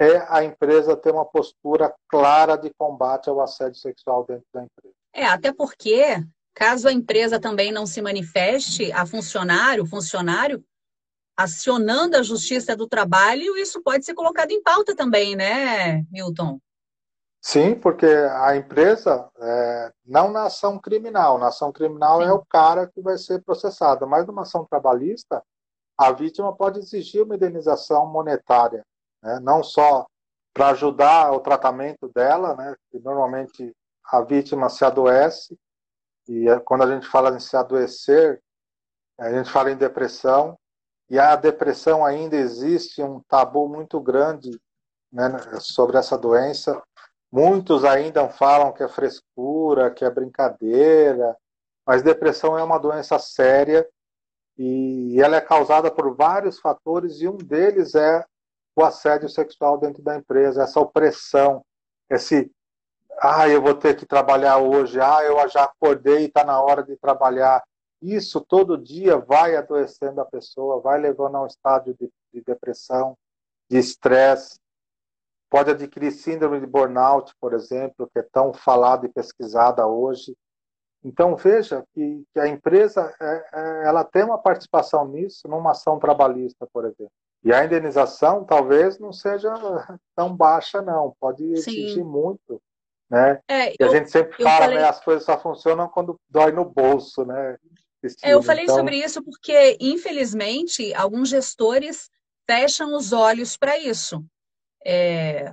[0.03, 4.95] é a empresa ter uma postura clara de combate ao assédio sexual dentro da empresa.
[5.15, 6.17] É, até porque,
[6.55, 10.65] caso a empresa também não se manifeste, a funcionário, funcionário,
[11.37, 16.59] acionando a Justiça do Trabalho, isso pode ser colocado em pauta também, né, Milton?
[17.41, 22.29] Sim, porque a empresa, é, não na ação criminal, na ação criminal Sim.
[22.29, 25.43] é o cara que vai ser processado, mas numa ação trabalhista,
[25.99, 28.85] a vítima pode exigir uma indenização monetária
[29.22, 29.40] né?
[29.40, 30.06] não só
[30.52, 32.74] para ajudar o tratamento dela, né?
[32.90, 35.58] que normalmente a vítima se adoece,
[36.28, 38.42] e é, quando a gente fala em se adoecer,
[39.18, 40.58] a gente fala em depressão,
[41.08, 44.50] e a depressão ainda existe um tabu muito grande
[45.12, 45.28] né,
[45.61, 46.82] sobre essa doença.
[47.30, 51.37] Muitos ainda falam que é frescura, que é brincadeira,
[51.87, 53.87] mas depressão é uma doença séria
[54.56, 58.24] e ela é causada por vários fatores e um deles é
[58.74, 61.64] o assédio sexual dentro da empresa, essa opressão,
[62.08, 62.50] esse
[63.20, 66.82] ah, eu vou ter que trabalhar hoje, ah, eu já acordei e está na hora
[66.82, 67.62] de trabalhar.
[68.00, 73.16] Isso todo dia vai adoecendo a pessoa, vai levando a um estado de, de depressão,
[73.70, 74.58] de estresse.
[75.48, 80.37] Pode adquirir síndrome de burnout, por exemplo, que é tão falada e pesquisada hoje.
[81.04, 85.98] Então veja que, que a empresa é, é, ela tem uma participação nisso, numa ação
[85.98, 87.12] trabalhista, por exemplo.
[87.44, 89.52] E a indenização talvez não seja
[90.14, 91.14] tão baixa, não.
[91.18, 92.05] Pode exigir Sim.
[92.05, 92.62] muito.
[93.11, 93.40] Né?
[93.46, 94.78] É, e a gente sempre fala, falei...
[94.78, 97.59] né, as coisas só funcionam quando dói no bolso, né?
[98.22, 98.76] É, eu falei então...
[98.76, 102.09] sobre isso porque, infelizmente, alguns gestores
[102.48, 104.24] fecham os olhos para isso.
[104.85, 105.52] É...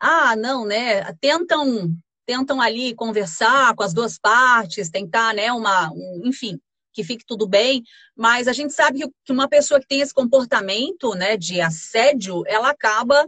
[0.00, 1.12] Ah, não, né?
[1.20, 1.90] Tentam,
[2.26, 5.52] tentam ali conversar com as duas partes, tentar, né?
[5.52, 6.60] Uma, um, enfim,
[6.92, 7.82] que fique tudo bem,
[8.16, 12.70] mas a gente sabe que uma pessoa que tem esse comportamento né, de assédio, ela
[12.70, 13.26] acaba,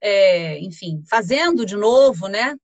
[0.00, 2.54] é, enfim, fazendo de novo, né?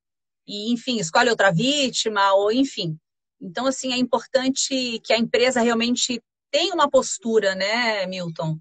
[0.46, 2.96] E, enfim, escolhe outra vítima, ou enfim.
[3.40, 8.58] Então, assim, é importante que a empresa realmente tenha uma postura, né, Milton?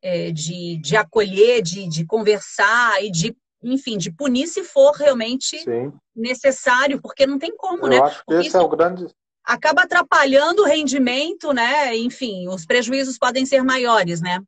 [0.00, 5.58] É, de, de acolher, de, de conversar e de, enfim, de punir se for realmente
[5.58, 5.92] Sim.
[6.14, 7.98] necessário, porque não tem como, Eu né?
[7.98, 8.56] Eu acho que esse isso...
[8.56, 9.06] é o grande
[9.48, 11.96] acaba atrapalhando o rendimento, né?
[11.96, 14.42] Enfim, os prejuízos podem ser maiores, né?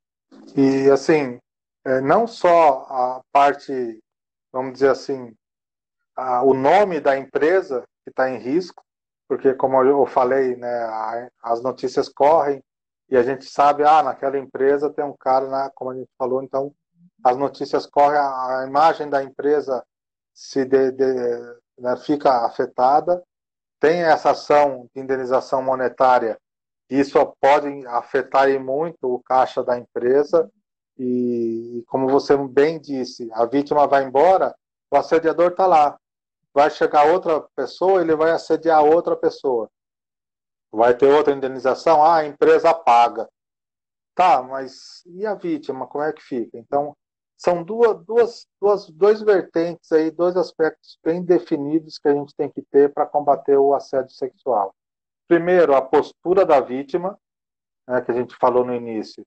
[0.55, 1.39] E assim,
[1.87, 3.99] é, não só a parte,
[4.53, 5.35] vamos dizer assim,
[6.15, 8.85] a, o nome da empresa que está em risco,
[9.27, 12.63] porque como eu falei, né, a, as notícias correm
[13.09, 16.43] e a gente sabe, ah, naquela empresa tem um cara, né, como a gente falou,
[16.43, 16.75] então
[17.25, 19.83] as notícias correm, a, a imagem da empresa
[20.35, 21.15] se de, de,
[21.79, 23.23] né, fica afetada
[23.81, 26.39] tem essa ação de indenização monetária,
[26.89, 30.51] isso pode afetar muito o caixa da empresa.
[30.99, 34.55] E, como você bem disse, a vítima vai embora,
[34.91, 35.99] o assediador está lá.
[36.53, 39.71] Vai chegar outra pessoa, ele vai assediar outra pessoa.
[40.71, 43.29] Vai ter outra indenização, ah, a empresa paga.
[44.15, 46.59] Tá, mas e a vítima, como é que fica?
[46.59, 46.95] Então,
[47.43, 52.51] são duas, duas, duas, dois vertentes aí, dois aspectos bem definidos que a gente tem
[52.51, 54.75] que ter para combater o assédio sexual.
[55.27, 57.19] Primeiro, a postura da vítima,
[57.89, 59.25] né, que a gente falou no início.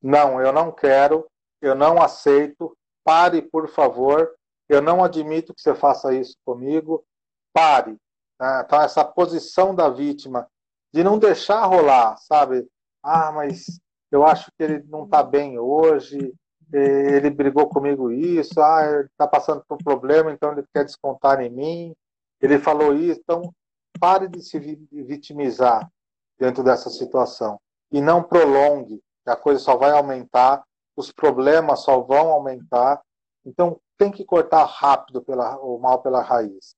[0.00, 1.26] Não, eu não quero,
[1.60, 4.32] eu não aceito, pare, por favor,
[4.68, 7.04] eu não admito que você faça isso comigo,
[7.52, 7.96] pare.
[8.40, 8.62] Né?
[8.64, 10.48] Então, essa posição da vítima
[10.94, 12.68] de não deixar rolar, sabe?
[13.02, 13.80] Ah, mas
[14.12, 16.32] eu acho que ele não está bem hoje,
[16.72, 21.40] ele brigou comigo isso, ah, ele está passando por um problema, então ele quer descontar
[21.40, 21.94] em mim,
[22.40, 23.54] ele falou isso, então
[23.98, 25.90] pare de se vitimizar
[26.38, 27.58] dentro dessa situação
[27.90, 30.62] e não prolongue, a coisa só vai aumentar,
[30.96, 33.00] os problemas só vão aumentar,
[33.44, 36.74] então tem que cortar rápido pela, o mal pela raiz.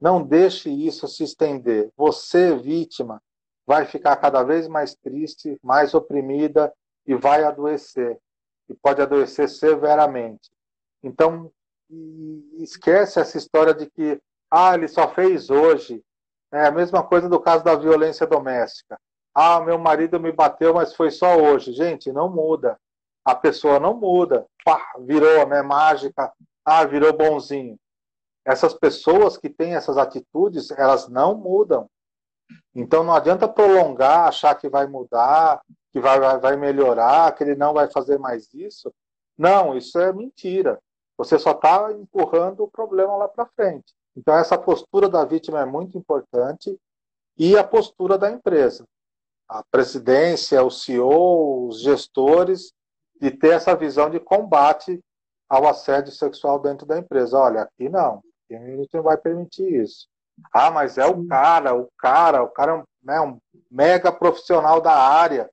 [0.00, 1.90] Não deixe isso se estender.
[1.96, 3.20] Você, vítima,
[3.66, 6.72] vai ficar cada vez mais triste, mais oprimida
[7.06, 8.18] e vai adoecer
[8.70, 10.48] e pode adoecer severamente.
[11.02, 11.50] Então,
[12.58, 14.20] esquece essa história de que
[14.52, 16.02] Ah, ele só fez hoje.
[16.52, 18.98] É a mesma coisa do caso da violência doméstica.
[19.32, 21.72] Ah, meu marido me bateu, mas foi só hoje.
[21.72, 22.76] Gente, não muda.
[23.24, 24.44] A pessoa não muda.
[24.64, 25.62] Pá, virou, né?
[25.62, 26.32] Mágica.
[26.64, 27.78] Ah, virou bonzinho.
[28.44, 31.88] Essas pessoas que têm essas atitudes, elas não mudam.
[32.74, 35.60] Então não adianta prolongar, achar que vai mudar,
[35.92, 38.92] que vai, vai, vai melhorar, que ele não vai fazer mais isso.
[39.36, 40.78] Não, isso é mentira.
[41.16, 43.94] Você só está empurrando o problema lá para frente.
[44.16, 46.78] Então essa postura da vítima é muito importante
[47.36, 48.84] e a postura da empresa.
[49.48, 52.72] A presidência, o CEO, os gestores,
[53.20, 55.00] de ter essa visão de combate
[55.48, 57.38] ao assédio sexual dentro da empresa.
[57.38, 60.06] Olha, aqui não, a gente não vai permitir isso.
[60.52, 63.38] Ah, mas é o cara, o cara, o cara é um, né, um
[63.70, 65.48] mega profissional da área.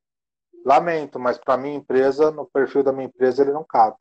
[0.65, 3.95] Lamento, mas para minha empresa, no perfil da minha empresa, ele não cabe.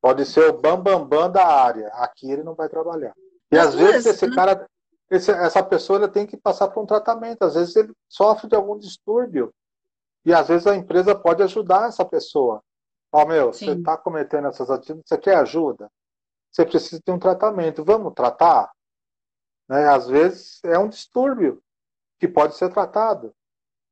[0.00, 1.88] Pode ser o bambambam bam, bam da área.
[1.94, 3.14] Aqui ele não vai trabalhar.
[3.50, 4.34] E às vezes esse né?
[4.34, 4.66] cara,
[5.10, 7.42] esse, essa pessoa tem que passar por um tratamento.
[7.44, 9.54] Às vezes ele sofre de algum distúrbio.
[10.24, 12.62] E às vezes a empresa pode ajudar essa pessoa.
[13.12, 13.66] Ó, oh, meu, Sim.
[13.66, 15.88] você está cometendo essas atitudes, você quer ajuda?
[16.50, 17.84] Você precisa de um tratamento.
[17.84, 18.70] Vamos tratar?
[19.72, 19.88] Né?
[19.88, 21.62] Às vezes é um distúrbio
[22.20, 23.32] que pode ser tratado.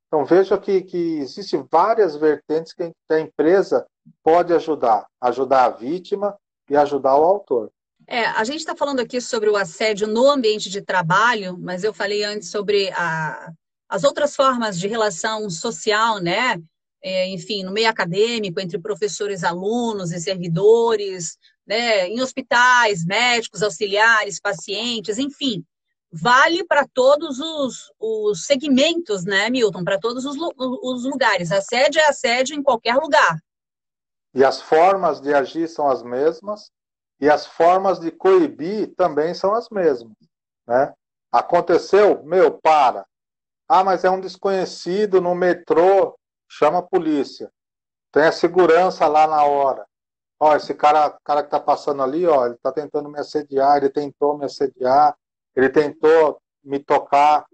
[0.07, 3.87] Então veja que, que existem várias vertentes que a empresa
[4.23, 5.07] pode ajudar.
[5.19, 6.37] Ajudar a vítima
[6.69, 7.71] e ajudar o autor.
[8.07, 11.95] É, a gente está falando aqui sobre o assédio no ambiente de trabalho, mas eu
[11.95, 13.51] falei antes sobre a,
[13.89, 16.61] as outras formas de relação social, né?
[17.03, 22.07] É, enfim, no meio acadêmico, entre professores, alunos e servidores, né?
[22.09, 25.65] em hospitais, médicos, auxiliares, pacientes, enfim
[26.13, 29.85] vale para todos os, os segmentos, né, Milton?
[29.85, 31.53] Para todos os, os lugares.
[31.53, 33.39] Assédio é assédio em qualquer lugar.
[34.35, 36.71] E as formas de agir são as mesmas,
[37.21, 40.17] e as formas de coibir também são as mesmas.
[40.67, 40.93] Né?
[41.31, 43.07] Aconteceu, meu, para.
[43.69, 46.19] Ah, mas é um desconhecido no metrô,
[46.49, 47.51] chama a polícia.
[48.11, 49.87] Tem a segurança lá na hora.
[50.41, 53.91] Ó, esse cara, cara que está passando ali, ó, ele está tentando me assediar, ele
[53.91, 55.15] tentou me assediar,
[55.55, 57.47] ele tentou me tocar.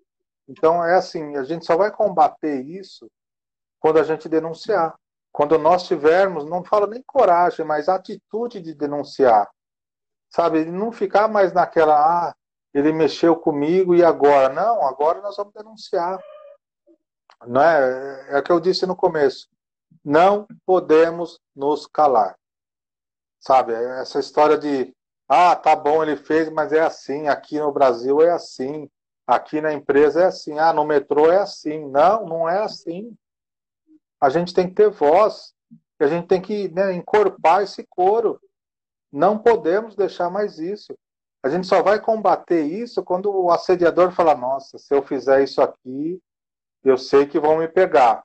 [0.49, 3.11] Então é assim, a gente só vai combater isso
[3.81, 4.95] quando a gente denunciar.
[5.33, 9.49] Quando nós tivermos, não falo nem coragem, mas atitude de denunciar.
[10.31, 12.35] Sabe, não ficar mais naquela, ah,
[12.73, 14.53] ele mexeu comigo e agora?
[14.53, 16.19] Não, agora nós vamos denunciar.
[17.47, 18.37] Não é?
[18.37, 19.47] É o que eu disse no começo.
[20.05, 22.35] Não podemos nos calar.
[23.39, 24.96] Sabe, essa história de
[25.29, 27.29] ah, tá bom, ele fez, mas é assim.
[27.29, 28.89] Aqui no Brasil é assim.
[29.27, 30.59] Aqui na empresa é assim.
[30.59, 31.85] Ah, no metrô é assim.
[31.89, 33.17] Não, não é assim.
[34.21, 35.53] A gente tem que ter voz.
[35.99, 38.41] A gente tem que né, encorpar esse coro.
[39.11, 40.97] Não podemos deixar mais isso.
[41.43, 45.61] A gente só vai combater isso quando o assediador falar: nossa, se eu fizer isso
[45.61, 46.21] aqui,
[46.85, 48.23] eu sei que vão me pegar.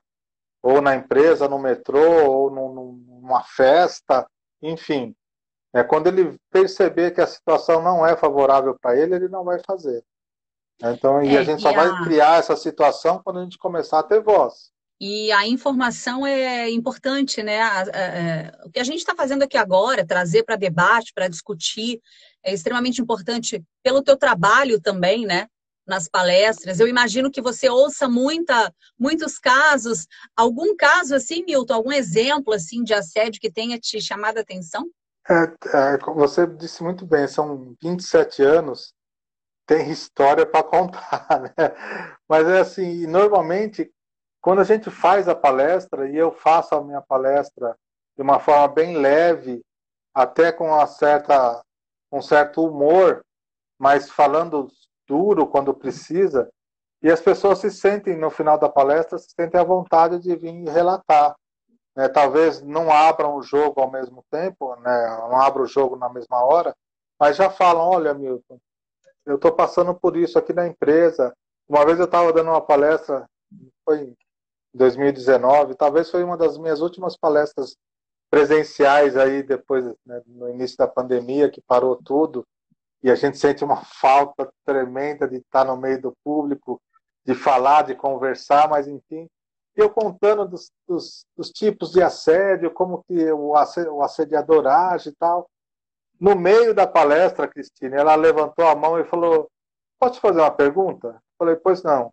[0.62, 4.24] Ou na empresa, no metrô, ou numa festa,
[4.60, 5.16] enfim.
[5.74, 9.58] É, quando ele perceber que a situação não é favorável para ele, ele não vai
[9.66, 10.04] fazer.
[10.82, 11.72] Então, é, e a gente só a...
[11.72, 14.72] vai criar essa situação quando a gente começar a ter voz.
[15.04, 17.60] E a informação é importante, né?
[18.64, 22.00] o que a gente está fazendo aqui agora, trazer para debate, para discutir,
[22.40, 25.48] é extremamente importante pelo teu trabalho também, né?
[25.84, 26.78] Nas palestras.
[26.78, 30.06] Eu imagino que você ouça muita, muitos casos.
[30.36, 34.88] Algum caso assim, Milton, algum exemplo assim de assédio que tenha te chamado a atenção?
[35.28, 35.34] É,
[35.94, 38.92] é, você disse muito bem, são 27 anos,
[39.66, 42.16] tem história para contar, né?
[42.28, 43.92] Mas é assim, normalmente,
[44.40, 47.76] quando a gente faz a palestra, e eu faço a minha palestra
[48.16, 49.62] de uma forma bem leve,
[50.12, 51.62] até com uma certa,
[52.10, 53.24] um certo humor,
[53.78, 54.68] mas falando
[55.06, 56.50] duro quando precisa,
[57.00, 60.68] e as pessoas se sentem, no final da palestra, se sentem à vontade de vir
[60.68, 61.34] relatar
[61.96, 66.08] né, talvez não abram o jogo ao mesmo tempo, né, não abram o jogo na
[66.08, 66.74] mesma hora,
[67.18, 68.58] mas já falam, olha, Milton,
[69.24, 71.32] eu estou passando por isso aqui na empresa.
[71.68, 73.28] Uma vez eu estava dando uma palestra,
[73.84, 74.16] foi em
[74.74, 77.76] 2019, talvez foi uma das minhas últimas palestras
[78.30, 82.46] presenciais aí depois, né, no início da pandemia, que parou tudo,
[83.02, 86.80] e a gente sente uma falta tremenda de estar no meio do público,
[87.24, 89.28] de falar, de conversar, mas enfim,
[89.74, 95.48] eu contando dos, dos, dos, tipos de assédio, como que o, assediador age e tal.
[96.20, 99.50] No meio da palestra, Cristina, ela levantou a mão e falou:
[99.98, 101.08] Posso te fazer uma pergunta?
[101.08, 102.12] Eu falei: Pois não.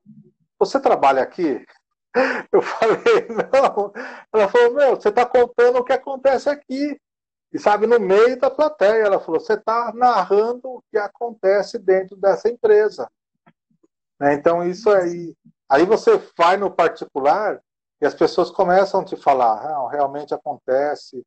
[0.58, 1.66] Você trabalha aqui?
[2.52, 3.94] Eu falei: Não.
[4.34, 7.00] Ela falou: Meu, você está contando o que acontece aqui.
[7.52, 12.16] e sabe, no meio da plateia, ela falou: você está narrando o que acontece dentro
[12.16, 13.10] dessa empresa.
[14.20, 14.34] Né?
[14.34, 15.36] Então, isso aí.
[15.70, 17.62] Aí você vai no particular
[18.02, 21.24] e as pessoas começam a te falar: ah, realmente acontece.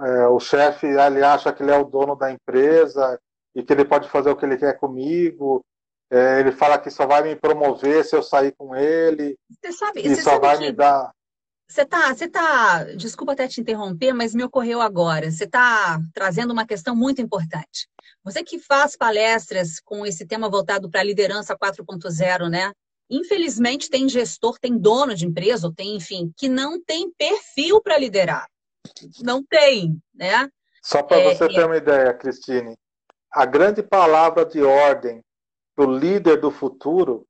[0.00, 3.20] É, o chefe ele acha que ele é o dono da empresa
[3.54, 5.64] e que ele pode fazer o que ele quer comigo.
[6.10, 9.36] É, ele fala que só vai me promover se eu sair com ele.
[9.48, 10.64] Você sabe, e você só sabe vai que...
[10.64, 11.10] me dar.
[11.66, 15.30] Você tá, você tá, desculpa até te interromper, mas me ocorreu agora.
[15.30, 17.88] Você está trazendo uma questão muito importante.
[18.22, 22.70] Você que faz palestras com esse tema voltado para a liderança 4.0, né?
[23.10, 27.98] Infelizmente tem gestor, tem dono de empresa, ou tem, enfim, que não tem perfil para
[27.98, 28.48] liderar.
[29.22, 30.50] Não tem, né?
[30.82, 31.48] Só para é, você é...
[31.48, 32.76] ter uma ideia, Cristine,
[33.30, 35.22] a grande palavra de ordem
[35.76, 37.26] do líder do futuro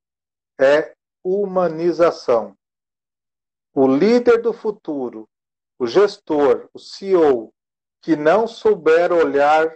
[0.61, 2.57] é humanização.
[3.75, 5.29] O líder do futuro,
[5.79, 7.53] o gestor, o CEO,
[8.01, 9.75] que não souber olhar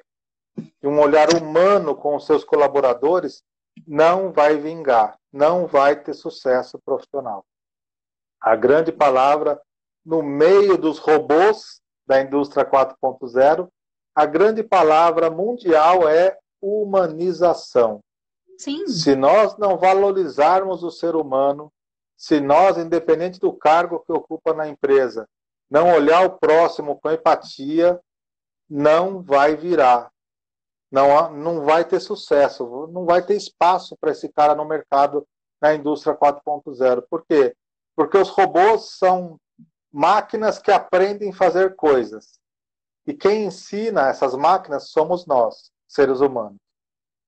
[0.82, 3.42] um olhar humano com os seus colaboradores,
[3.86, 7.44] não vai vingar, não vai ter sucesso profissional.
[8.40, 9.60] A grande palavra
[10.04, 13.68] no meio dos robôs da indústria 4.0,
[14.14, 18.00] a grande palavra mundial é humanização.
[18.56, 18.86] Sim.
[18.86, 21.70] Se nós não valorizarmos o ser humano,
[22.16, 25.28] se nós, independente do cargo que ocupa na empresa,
[25.68, 28.00] não olhar o próximo com empatia,
[28.70, 30.10] não vai virar.
[30.90, 35.26] Não, não vai ter sucesso, não vai ter espaço para esse cara no mercado
[35.60, 37.02] na indústria 4.0.
[37.10, 37.54] Por quê?
[37.94, 39.38] Porque os robôs são
[39.92, 42.38] máquinas que aprendem a fazer coisas.
[43.06, 46.58] E quem ensina essas máquinas somos nós, seres humanos.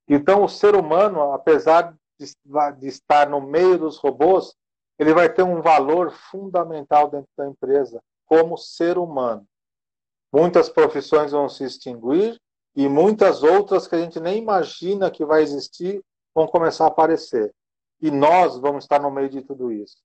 [0.09, 2.33] Então, o ser humano, apesar de,
[2.79, 4.55] de estar no meio dos robôs,
[4.99, 9.47] ele vai ter um valor fundamental dentro da empresa, como ser humano.
[10.33, 12.39] Muitas profissões vão se extinguir
[12.75, 16.03] e muitas outras que a gente nem imagina que vai existir
[16.35, 17.53] vão começar a aparecer.
[18.01, 19.99] E nós vamos estar no meio de tudo isso.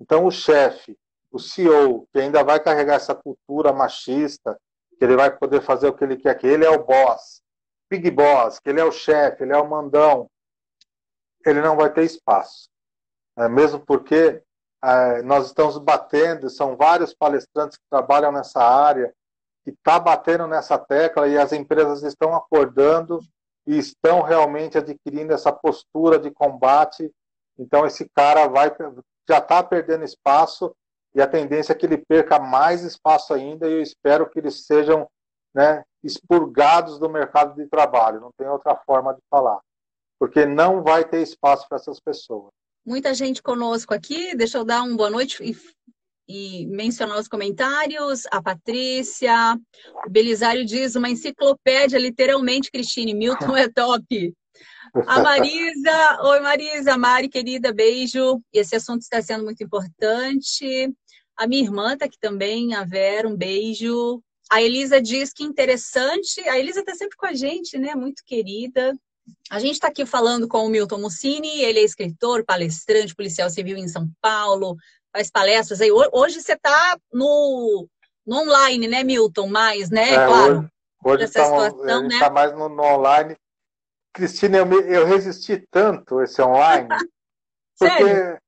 [0.00, 0.96] Então, o chefe,
[1.30, 4.58] o CEO, que ainda vai carregar essa cultura machista,
[4.98, 7.42] que ele vai poder fazer o que ele quer, que ele é o boss,
[7.90, 10.30] big boss, que ele é o chefe, ele é o mandão,
[11.44, 12.68] ele não vai ter espaço
[13.36, 14.42] é, mesmo porque
[14.82, 19.14] é, nós estamos batendo, são vários palestrantes que trabalham nessa área,
[19.64, 23.20] que está batendo nessa tecla e as empresas estão acordando
[23.66, 27.10] e estão realmente adquirindo essa postura de combate.
[27.58, 28.70] Então esse cara vai
[29.28, 30.74] já está perdendo espaço
[31.14, 34.66] e a tendência é que ele perca mais espaço ainda e eu espero que eles
[34.66, 35.08] sejam
[35.54, 38.20] né, expurgados do mercado de trabalho.
[38.20, 39.60] Não tem outra forma de falar,
[40.18, 42.52] porque não vai ter espaço para essas pessoas
[42.84, 44.34] muita gente conosco aqui.
[44.34, 45.56] Deixa eu dar uma boa noite e,
[46.28, 48.22] e mencionar os comentários.
[48.30, 49.58] A Patrícia,
[50.06, 53.14] o Belisário diz uma enciclopédia, literalmente, Cristine.
[53.14, 54.34] Milton é top.
[55.06, 58.40] A Marisa, oi Marisa, Mari, querida, beijo.
[58.52, 60.92] Esse assunto está sendo muito importante.
[61.36, 64.22] A minha irmã está aqui também, a Vera, um beijo.
[64.50, 66.40] A Elisa diz que interessante.
[66.48, 67.94] A Elisa está sempre com a gente, né?
[67.94, 68.94] Muito querida.
[69.50, 73.76] A gente está aqui falando com o Milton Mussini, ele é escritor, palestrante, policial civil
[73.76, 74.76] em São Paulo,
[75.14, 75.90] faz palestras aí.
[75.92, 77.86] Hoje você está no,
[78.26, 79.46] no, online, né, Milton?
[79.46, 80.10] Mais, né?
[80.10, 80.68] É, claro.
[81.04, 82.14] Hoje, hoje tá, situação, né?
[82.14, 83.36] está mais no, no, online.
[84.12, 86.88] Cristina, eu, me, eu resisti tanto esse online,
[87.78, 88.38] porque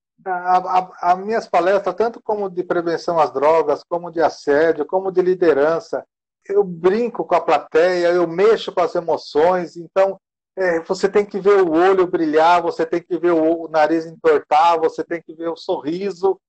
[1.00, 6.04] as minhas palestras, tanto como de prevenção às drogas, como de assédio, como de liderança,
[6.48, 10.18] eu brinco com a plateia, eu mexo com as emoções, então
[10.56, 14.06] é, você tem que ver o olho brilhar, você tem que ver o, o, nariz
[14.06, 16.40] entortar, você tem que ver o sorriso.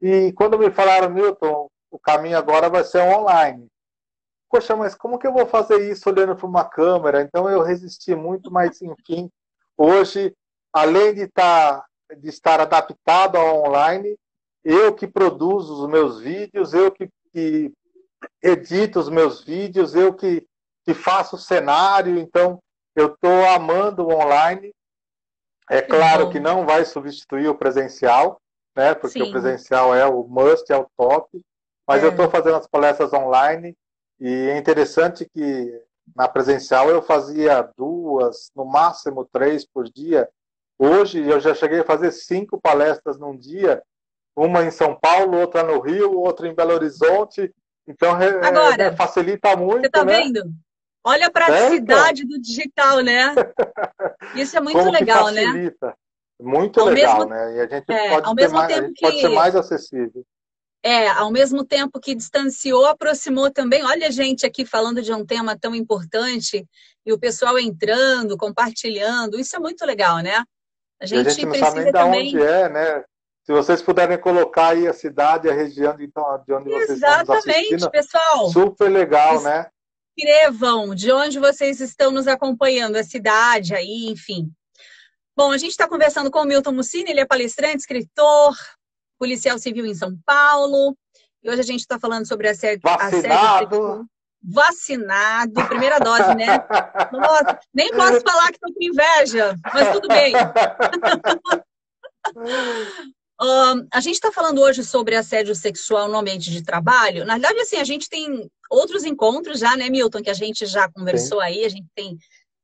[0.00, 3.66] E quando me falaram, Milton, o caminho agora vai ser online.
[4.48, 7.22] Poxa, mas como que eu vou fazer isso olhando para uma câmera?
[7.22, 9.30] Então eu resisti muito, mas enfim,
[9.76, 10.34] hoje,
[10.72, 11.84] além de, tá,
[12.18, 14.18] de estar adaptado ao online,
[14.64, 17.72] eu que produzo os meus vídeos, eu que, que
[18.42, 20.46] edito os meus vídeos, eu que,
[20.84, 22.58] que faço o cenário, então
[22.96, 24.72] eu estou amando o online.
[25.70, 28.39] É claro que não vai substituir o presencial,
[28.76, 28.94] né?
[28.94, 29.28] Porque Sim.
[29.28, 31.40] o presencial é o must, é o top.
[31.86, 32.06] Mas é.
[32.06, 33.76] eu estou fazendo as palestras online
[34.20, 35.82] e é interessante que
[36.14, 40.28] na presencial eu fazia duas, no máximo três por dia.
[40.78, 43.82] Hoje eu já cheguei a fazer cinco palestras num dia,
[44.36, 47.52] uma em São Paulo, outra no Rio, outra em Belo Horizonte.
[47.86, 49.80] Então Agora, é, facilita muito.
[49.80, 50.18] Você está né?
[50.18, 50.42] vendo?
[51.02, 52.38] Olha a praticidade é, então.
[52.38, 53.34] do digital, né?
[54.36, 55.72] Isso é muito Como legal, né?
[56.40, 57.56] Muito ao legal, mesmo, né?
[57.56, 59.00] E a gente, é, pode, ao mesmo mais, tempo que...
[59.00, 60.24] pode ser mais acessível.
[60.82, 63.84] É, ao mesmo tempo que distanciou, aproximou também.
[63.84, 66.66] Olha a gente aqui falando de um tema tão importante
[67.04, 69.38] e o pessoal entrando, compartilhando.
[69.38, 70.42] Isso é muito legal, né?
[71.00, 72.30] A gente, a gente não sabe nem também...
[72.30, 73.04] de onde é, né?
[73.44, 77.74] Se vocês puderem colocar aí a cidade, a região de, então, de onde vocês Exatamente,
[77.74, 78.48] estão pessoal.
[78.50, 79.66] Super legal, né?
[80.16, 84.50] Escrevam de onde vocês estão nos acompanhando, a cidade aí, enfim.
[85.40, 88.54] Bom, a gente está conversando com o Milton Mussini, ele é palestrante, escritor,
[89.18, 90.94] policial civil em São Paulo.
[91.42, 94.04] E hoje a gente está falando sobre assédio, Vacinado.
[94.42, 96.44] Vacinado, primeira dose, né?
[97.10, 100.34] Nossa, nem posso falar que estou com inveja, mas tudo bem.
[103.42, 107.24] Um, a gente está falando hoje sobre assédio sexual no ambiente de trabalho.
[107.24, 110.90] Na verdade, assim, a gente tem outros encontros já, né, Milton, que a gente já
[110.90, 111.46] conversou Sim.
[111.46, 111.64] aí.
[111.64, 112.18] A gente tem.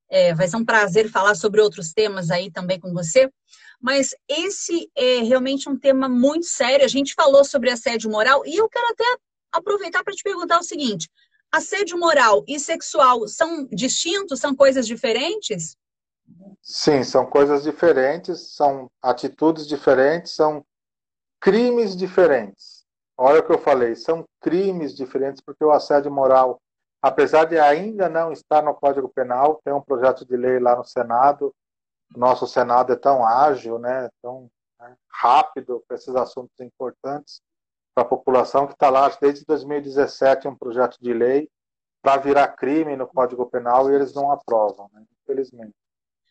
[0.08, 3.30] É, vai ser um prazer falar sobre outros temas aí também com você.
[3.80, 6.84] Mas esse é realmente um tema muito sério.
[6.84, 9.04] A gente falou sobre assédio moral e eu quero até
[9.52, 11.08] aproveitar para te perguntar o seguinte:
[11.52, 14.40] assédio moral e sexual são distintos?
[14.40, 15.76] São coisas diferentes?
[16.62, 20.64] Sim, são coisas diferentes, são atitudes diferentes, são
[21.40, 22.84] crimes diferentes.
[23.16, 26.60] Olha o que eu falei, são crimes diferentes, porque o assédio moral,
[27.02, 30.84] apesar de ainda não estar no Código Penal, tem um projeto de lei lá no
[30.84, 31.54] Senado.
[32.14, 34.48] O nosso Senado é tão ágil, né, tão
[34.80, 37.40] né, rápido para esses assuntos importantes
[37.94, 41.48] para a população, que está lá desde 2017 um projeto de lei
[42.02, 45.74] para virar crime no Código Penal e eles não aprovam, né, infelizmente.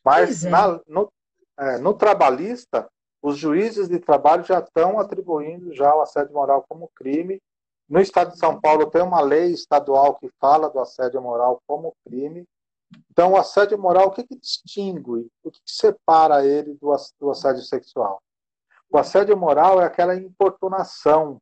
[0.03, 0.49] Mas é.
[0.49, 1.11] na, no,
[1.57, 2.87] é, no trabalhista,
[3.21, 7.41] os juízes de trabalho já estão atribuindo já o assédio moral como crime.
[7.87, 11.95] No estado de São Paulo tem uma lei estadual que fala do assédio moral como
[12.03, 12.45] crime.
[13.11, 17.29] Então, o assédio moral, o que, que distingue, o que, que separa ele do, do
[17.29, 18.21] assédio sexual?
[18.89, 21.39] O assédio moral é aquela importunação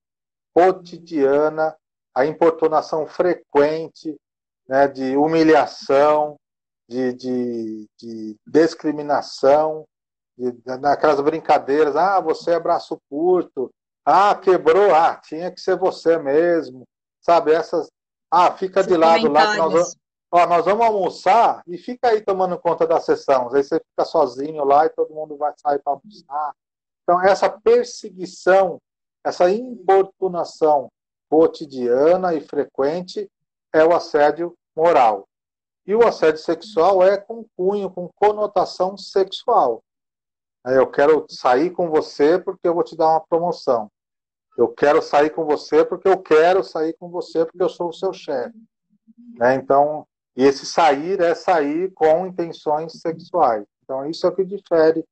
[0.53, 1.75] cotidiana,
[2.13, 4.15] a importunação frequente,
[4.67, 6.37] né, de humilhação,
[6.87, 9.85] de, de, de discriminação,
[10.37, 13.71] de, naquelas brincadeiras, ah, você é braço curto,
[14.05, 16.83] ah, quebrou, ah, tinha que ser você mesmo,
[17.21, 17.89] sabe, essas,
[18.31, 19.97] ah, fica Esses de lado lá, nós vamos,
[20.31, 24.63] ó, nós vamos almoçar e fica aí tomando conta da sessão, aí você fica sozinho
[24.63, 26.53] lá e todo mundo vai sair para almoçar.
[27.03, 28.79] Então, essa perseguição,
[29.25, 30.89] essa importunação
[31.29, 33.29] cotidiana e frequente
[33.73, 35.27] é o assédio moral.
[35.85, 39.83] E o assédio sexual é com cunho, com conotação sexual.
[40.65, 43.91] Eu quero sair com você porque eu vou te dar uma promoção.
[44.57, 47.93] Eu quero sair com você porque eu quero sair com você porque eu sou o
[47.93, 48.57] seu chefe.
[49.37, 49.55] Né?
[49.55, 53.65] Então, e esse sair é sair com intenções sexuais.
[53.83, 55.03] Então, isso é o que difere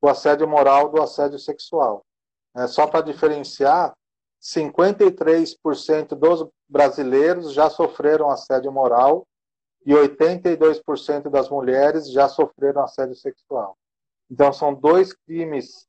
[0.00, 2.04] o assédio moral do assédio sexual.
[2.56, 3.94] É, só para diferenciar,
[4.40, 9.26] 53% dos brasileiros já sofreram assédio moral
[9.84, 13.76] e 82% das mulheres já sofreram assédio sexual.
[14.30, 15.86] Então, são dois crimes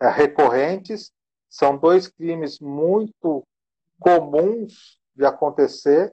[0.00, 1.12] é, recorrentes,
[1.48, 3.46] são dois crimes muito
[3.98, 6.12] comuns de acontecer,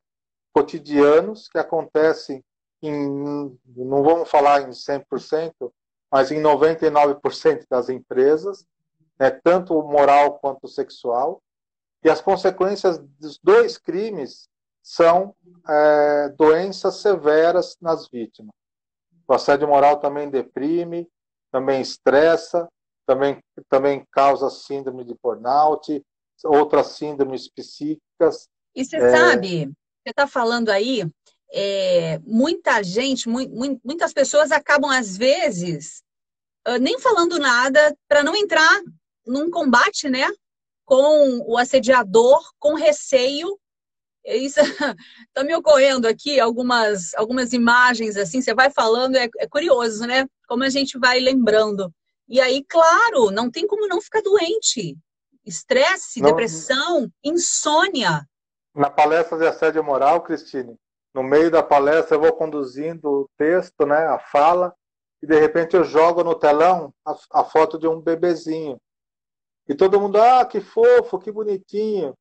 [0.53, 2.43] cotidianos, que acontecem
[2.81, 5.71] em, não vamos falar em 100%,
[6.11, 8.65] mas em 99% das empresas,
[9.19, 11.41] né, tanto moral quanto sexual.
[12.03, 14.47] E as consequências dos dois crimes
[14.81, 15.35] são
[15.67, 18.53] é, doenças severas nas vítimas.
[19.27, 21.09] O assédio moral também deprime,
[21.51, 22.67] também estressa,
[23.05, 23.39] também,
[23.69, 26.03] também causa síndrome de burnout,
[26.43, 28.47] outras síndromes psíquicas.
[28.75, 29.09] E você é...
[29.09, 31.03] sabe, você está falando aí,
[31.53, 33.39] é, muita gente, mu
[33.83, 36.03] muitas pessoas acabam, às vezes,
[36.81, 38.81] nem falando nada para não entrar
[39.25, 40.27] num combate, né?
[40.83, 43.57] Com o assediador, com receio
[44.25, 44.95] isso está
[45.45, 50.25] me ocorrendo aqui algumas, algumas imagens assim, você vai falando, é, é, curioso, né?
[50.47, 51.93] Como a gente vai lembrando.
[52.27, 54.97] E aí, claro, não tem como não ficar doente.
[55.45, 58.27] Estresse, não, depressão, insônia.
[58.73, 60.75] Na palestra de assédio moral, Cristine,
[61.13, 64.75] no meio da palestra eu vou conduzindo o texto, né, a fala,
[65.21, 68.77] e de repente eu jogo no telão a, a foto de um bebezinho.
[69.67, 72.13] E todo mundo, ah, que fofo, que bonitinho.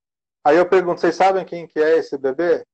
[0.45, 2.65] Aí eu pergunto, vocês sabem quem que é esse bebê?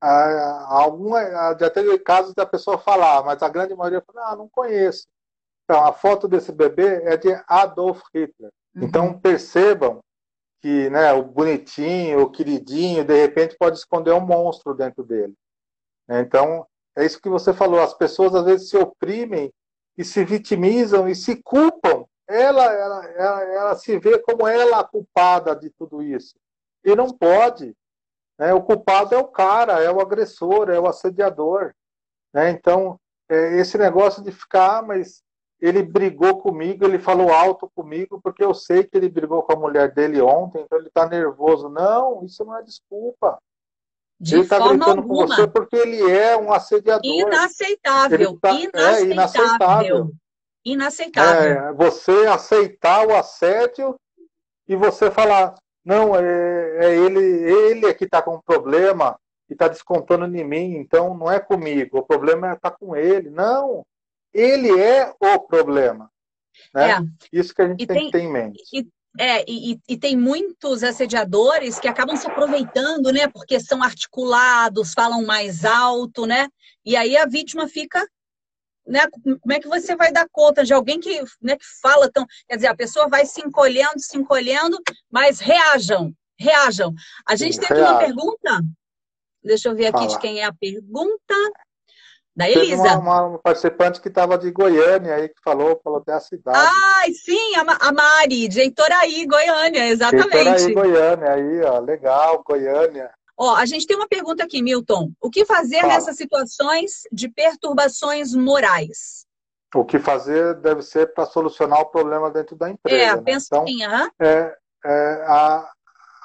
[0.00, 1.22] Ah, alguma,
[1.58, 5.06] já teve casos da pessoa falar, mas a grande maioria fala, ah, não conheço.
[5.72, 8.50] Então, a foto desse bebê é de Adolf Hitler.
[8.76, 8.84] Uhum.
[8.84, 10.00] Então, percebam
[10.60, 15.32] que né, o bonitinho, o queridinho, de repente pode esconder um monstro dentro dele.
[16.10, 17.80] Então, é isso que você falou.
[17.80, 19.50] As pessoas às vezes se oprimem
[19.96, 22.04] e se vitimizam e se culpam.
[22.28, 26.34] Ela, ela, ela, ela se vê como ela a culpada de tudo isso.
[26.84, 27.74] E não pode.
[28.38, 28.52] Né?
[28.52, 31.72] O culpado é o cara, é o agressor, é o assediador.
[32.30, 32.50] Né?
[32.50, 33.00] Então,
[33.30, 35.22] é, esse negócio de ficar, ah, mas
[35.62, 39.56] ele brigou comigo, ele falou alto comigo, porque eu sei que ele brigou com a
[39.56, 41.68] mulher dele ontem, então ele está nervoso.
[41.68, 43.38] Não, isso não é desculpa.
[44.18, 45.06] De ele está gritando alguma.
[45.06, 47.04] com você porque ele é um assediador.
[47.04, 48.38] Inaceitável.
[48.40, 48.80] Tá, inaceitável.
[48.80, 50.10] É, inaceitável.
[50.64, 51.42] Inaceitável.
[51.42, 53.94] É, você aceitar o assédio
[54.66, 55.54] e você falar,
[55.84, 59.16] não, é, é ele, ele é que está com um problema
[59.48, 62.96] e está descontando em mim, então não é comigo, o problema é estar tá com
[62.96, 63.30] ele.
[63.30, 63.84] Não,
[64.32, 66.10] ele é o problema.
[66.74, 66.90] Né?
[66.92, 66.98] É.
[67.32, 68.62] Isso que a gente tem, tem, que ter em mente.
[68.72, 68.86] E,
[69.18, 73.28] é, e, e, tem muitos assediadores que acabam se aproveitando, né?
[73.28, 76.48] Porque são articulados, falam mais alto, né?
[76.84, 78.06] E aí a vítima fica
[78.86, 79.00] né,
[79.40, 82.26] como é que você vai dar conta de alguém que, né, que fala tão.
[82.48, 84.78] Quer dizer, a pessoa vai se encolhendo, se encolhendo,
[85.10, 86.92] mas reajam, reajam.
[87.26, 88.60] A gente tem aqui uma pergunta.
[89.42, 90.08] Deixa eu ver aqui Fala.
[90.08, 91.34] de quem é a pergunta.
[92.34, 92.82] Da Elisa.
[92.82, 96.58] Teve uma, uma participante que estava de Goiânia aí, que falou, falou até a cidade.
[96.58, 100.36] Ai, sim, a, a Mari, de Heitoraí, Goiânia, exatamente.
[100.36, 103.10] Heitoraí, Goiânia, aí, ó, legal, Goiânia.
[103.36, 105.10] Ó, a gente tem uma pergunta aqui, Milton.
[105.20, 105.94] O que fazer Fala.
[105.94, 109.26] nessas situações de perturbações morais?
[109.74, 113.02] O que fazer deve ser para solucionar o problema dentro da empresa.
[113.02, 113.22] É, né?
[113.22, 114.08] penso então, sim, uhum.
[114.20, 115.70] é, é, a,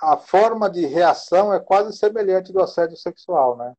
[0.01, 3.74] a forma de reação é quase semelhante do assédio sexual, né?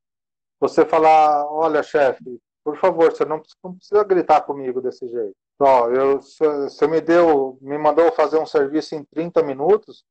[0.60, 5.34] Você falar, olha, chefe, por favor, você não, não, precisa gritar comigo desse jeito.
[5.60, 10.04] Ó, eu, você me deu, me mandou fazer um serviço em 30 minutos,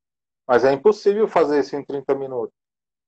[0.46, 2.54] mas é impossível fazer isso em 30 minutos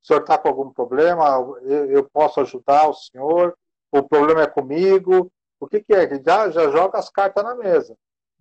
[0.03, 1.28] o senhor está com algum problema?
[1.62, 3.55] Eu, eu, posso ajudar o senhor?
[3.93, 5.30] O problema é comigo?
[5.59, 6.09] O que, que é?
[6.24, 7.95] Já, já joga as cartas na mesa.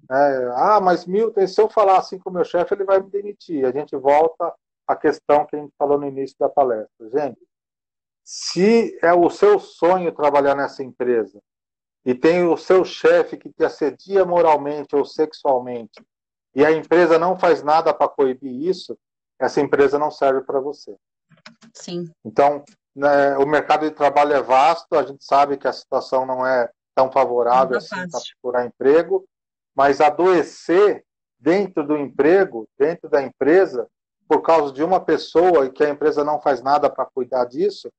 [0.10, 3.10] É, ah, mas Milton, se eu falar assim com o meu chefe, ele vai me
[3.10, 3.66] demitir.
[3.66, 4.54] A gente volta
[4.88, 7.10] à questão que a gente falou no início da palestra.
[7.10, 7.40] Gente,
[8.32, 11.42] se é o seu sonho trabalhar nessa empresa
[12.06, 16.00] e tem o seu chefe que te assedia moralmente ou sexualmente
[16.54, 18.96] e a empresa não faz nada para coibir isso,
[19.40, 20.96] essa empresa não serve para você.
[21.74, 22.06] Sim.
[22.24, 22.64] Então,
[22.96, 26.70] né, o mercado de trabalho é vasto, a gente sabe que a situação não é
[26.94, 29.28] tão favorável assim para procurar emprego,
[29.76, 31.04] mas adoecer
[31.40, 33.88] dentro do emprego, dentro da empresa,
[34.28, 37.90] por causa de uma pessoa e que a empresa não faz nada para cuidar disso,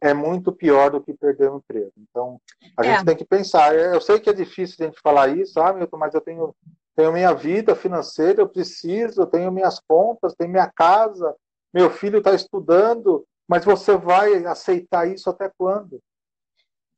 [0.00, 1.92] é muito pior do que perder o emprego.
[1.98, 2.40] Então,
[2.76, 2.90] a é.
[2.90, 3.74] gente tem que pensar.
[3.74, 6.54] Eu sei que é difícil a gente falar isso, ah, Milton, mas eu tenho,
[6.94, 11.34] tenho minha vida financeira, eu preciso, eu tenho minhas contas, tenho minha casa,
[11.72, 16.00] meu filho está estudando, mas você vai aceitar isso até quando?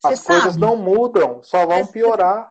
[0.04, 2.48] As coisas não mudam, só vão piorar.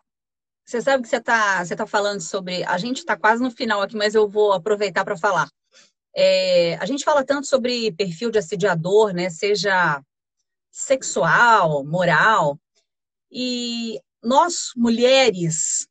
[0.66, 2.62] Você sabe que você está você tá falando sobre.
[2.64, 5.48] A gente está quase no final aqui, mas eu vou aproveitar para falar.
[6.14, 9.30] É, a gente fala tanto sobre perfil de assediador, né?
[9.30, 10.02] Seja
[10.70, 12.58] sexual, moral.
[13.30, 15.86] E nós, mulheres,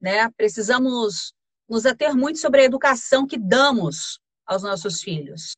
[0.00, 1.32] né, precisamos
[1.68, 5.54] nos ater muito sobre a educação que damos aos nossos filhos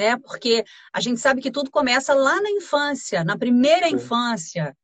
[0.00, 0.16] né?
[0.16, 3.96] Porque a gente sabe que tudo começa lá na infância, na primeira Sim.
[3.96, 4.74] infância,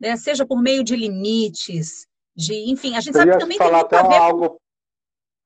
[0.00, 0.16] né?
[0.16, 3.98] Seja por meio de limites, de, enfim, a gente eu sabe que também falar tem
[4.00, 4.60] até algo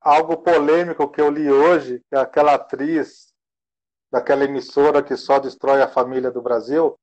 [0.01, 3.28] algo polêmico que eu li hoje, que aquela atriz
[4.11, 6.99] daquela emissora que só destrói a família do Brasil,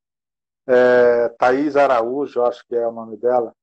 [0.67, 3.53] é, Thaís Araújo, acho que é o nome dela.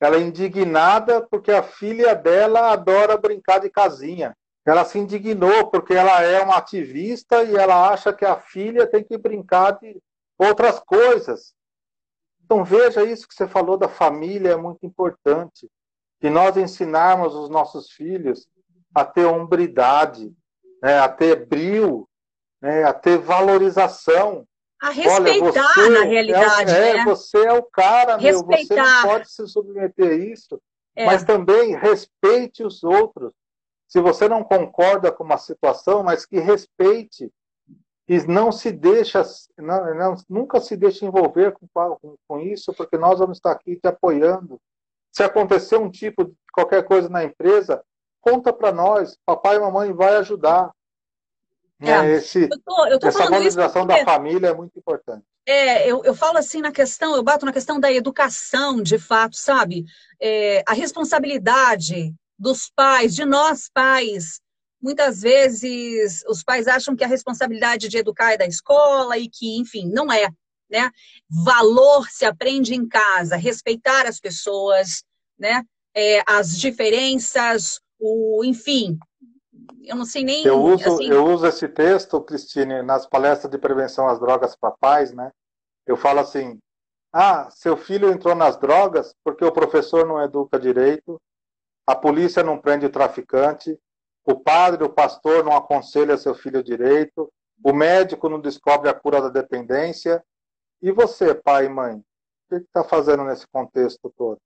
[0.00, 4.34] Ela é indignada porque a filha dela adora brincar de casinha
[4.66, 9.04] ela se indignou porque ela é uma ativista e ela acha que a filha tem
[9.04, 10.02] que brincar de
[10.36, 11.54] outras coisas.
[12.44, 15.70] Então veja isso que você falou da família é muito importante.
[16.20, 18.48] Que nós ensinarmos os nossos filhos
[18.92, 20.34] a ter hombridade,
[20.82, 22.08] né, a ter brilho,
[22.60, 24.46] né, a ter valorização.
[24.80, 26.70] A respeitar Olha, na realidade.
[26.70, 27.04] É, né?
[27.04, 28.74] você é o cara, respeitar.
[28.74, 30.60] meu, você não pode se submeter a isso.
[30.94, 31.06] É.
[31.06, 33.32] Mas também respeite os outros
[33.88, 37.32] se você não concorda com uma situação, mas que respeite
[38.08, 39.22] e não se deixa,
[39.56, 43.76] não, não, nunca se deixe envolver com, com, com, isso, porque nós vamos estar aqui
[43.76, 44.60] te apoiando.
[45.12, 47.82] Se acontecer um tipo de qualquer coisa na empresa,
[48.20, 50.70] conta para nós, papai e mamãe vai ajudar.
[51.80, 54.04] É, é Esse, eu tô, eu tô essa valorização porque...
[54.04, 55.24] da família é muito importante.
[55.46, 59.36] É, eu, eu falo assim na questão, eu bato na questão da educação, de fato,
[59.36, 59.84] sabe?
[60.20, 64.40] É, a responsabilidade dos pais, de nós pais.
[64.80, 69.56] Muitas vezes os pais acham que a responsabilidade de educar é da escola e que,
[69.58, 70.28] enfim, não é.
[70.68, 70.90] Né?
[71.44, 75.04] Valor se aprende em casa, respeitar as pessoas,
[75.38, 75.62] né?
[75.94, 78.98] É, as diferenças, o, enfim,
[79.84, 80.44] eu não sei nem.
[80.44, 81.08] Eu uso, assim...
[81.08, 85.30] eu uso esse texto, Cristine, nas palestras de prevenção às drogas para pais, né?
[85.86, 86.58] Eu falo assim:
[87.12, 91.20] ah, seu filho entrou nas drogas porque o professor não educa direito,
[91.86, 93.78] a polícia não prende o traficante,
[94.24, 97.32] o padre, o pastor não aconselha seu filho direito,
[97.64, 100.22] o médico não descobre a cura da dependência.
[100.82, 102.04] E você, pai e mãe, o
[102.48, 104.38] que está fazendo nesse contexto todo?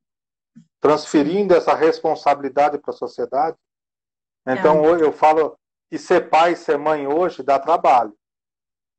[0.81, 3.57] Transferindo essa responsabilidade para a sociedade?
[4.59, 5.03] Então, é.
[5.03, 5.57] eu falo
[5.91, 8.15] que ser pai ser mãe hoje dá trabalho.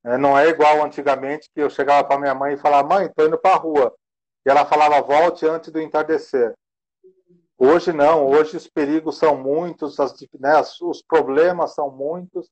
[0.03, 3.27] É, não é igual antigamente que eu chegava para minha mãe e falava, mãe, estou
[3.27, 3.95] indo para a rua.
[4.45, 6.53] E ela falava, volte antes do entardecer.
[7.57, 12.49] Hoje não, hoje os perigos são muitos, as, né, os problemas são muitos,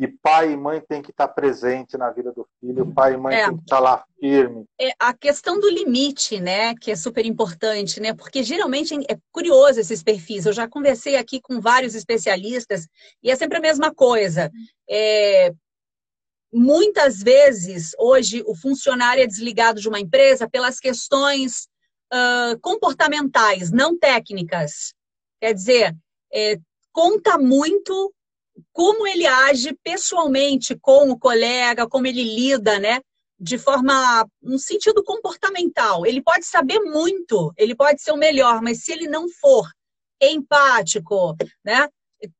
[0.00, 3.36] e pai e mãe tem que estar presente na vida do filho, pai e mãe
[3.36, 4.64] é, tem que estar lá firme.
[4.80, 9.78] É a questão do limite, né, que é super importante, né, porque geralmente é curioso
[9.78, 10.46] esses perfis.
[10.46, 12.88] Eu já conversei aqui com vários especialistas
[13.22, 14.50] e é sempre a mesma coisa.
[14.88, 15.52] É,
[16.50, 21.68] muitas vezes, hoje, o funcionário é desligado de uma empresa pelas questões
[22.10, 24.94] uh, comportamentais, não técnicas.
[25.38, 25.94] Quer dizer,
[26.32, 26.56] é,
[26.90, 28.14] conta muito
[28.72, 33.00] como ele age pessoalmente com o colega, como ele lida, né?
[33.38, 36.04] De forma, um sentido comportamental.
[36.04, 39.66] Ele pode saber muito, ele pode ser o melhor, mas se ele não for
[40.20, 41.88] empático, né?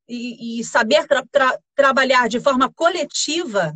[0.07, 3.75] E, e saber tra tra trabalhar de forma coletiva,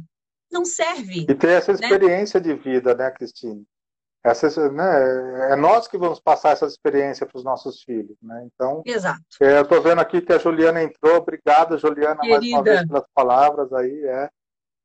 [0.52, 1.26] não serve.
[1.28, 1.78] E ter essa né?
[1.80, 2.46] experiência né?
[2.46, 3.64] de vida, né, Cristine?
[4.24, 8.46] Essa, né, é nós que vamos passar essa experiência para os nossos filhos, né?
[8.46, 9.20] Então, Exato.
[9.38, 11.16] É, eu estou vendo aqui que a Juliana entrou.
[11.16, 12.40] Obrigada, Juliana, Querida.
[12.40, 14.02] mais uma vez pelas palavras aí.
[14.06, 14.30] É.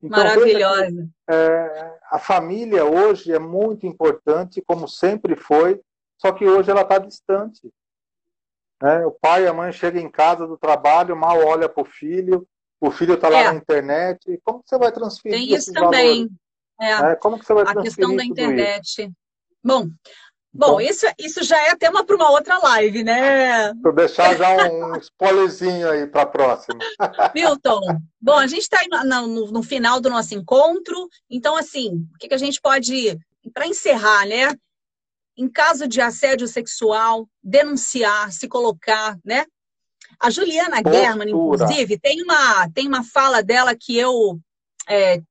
[0.02, 0.92] Então, Maravilhosa.
[0.92, 5.80] Que, é, a família hoje é muito importante, como sempre foi,
[6.18, 7.72] só que hoje ela está distante.
[8.82, 9.06] Né?
[9.06, 12.46] O pai e a mãe chegam em casa do trabalho, mal olha para o filho,
[12.78, 13.52] o filho está lá é.
[13.52, 14.38] na internet.
[14.44, 16.28] Como você vai transferir Tem isso também.
[16.78, 17.16] É.
[17.16, 19.10] Como que você vai transferir A questão da internet.
[19.62, 19.88] Bom,
[20.52, 23.72] Bom, isso, isso já é tema para uma outra live, né?
[23.74, 26.78] Vou deixar já um spoilerzinho aí para a próxima.
[27.34, 27.80] Milton,
[28.20, 32.26] bom, a gente está no, no, no, final do nosso encontro, então, assim, o que,
[32.26, 33.16] que a gente pode,
[33.54, 34.52] para encerrar, né?
[35.36, 39.46] Em caso de assédio sexual, denunciar, se colocar, né?
[40.18, 41.04] A Juliana Postura.
[41.04, 44.36] German, inclusive, tem uma, tem uma fala dela que eu
[44.88, 45.22] é,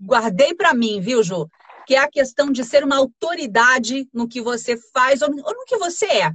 [0.00, 1.50] guardei para mim, viu, Ju?
[1.90, 5.76] Que é a questão de ser uma autoridade no que você faz ou, no que
[5.76, 6.30] você é.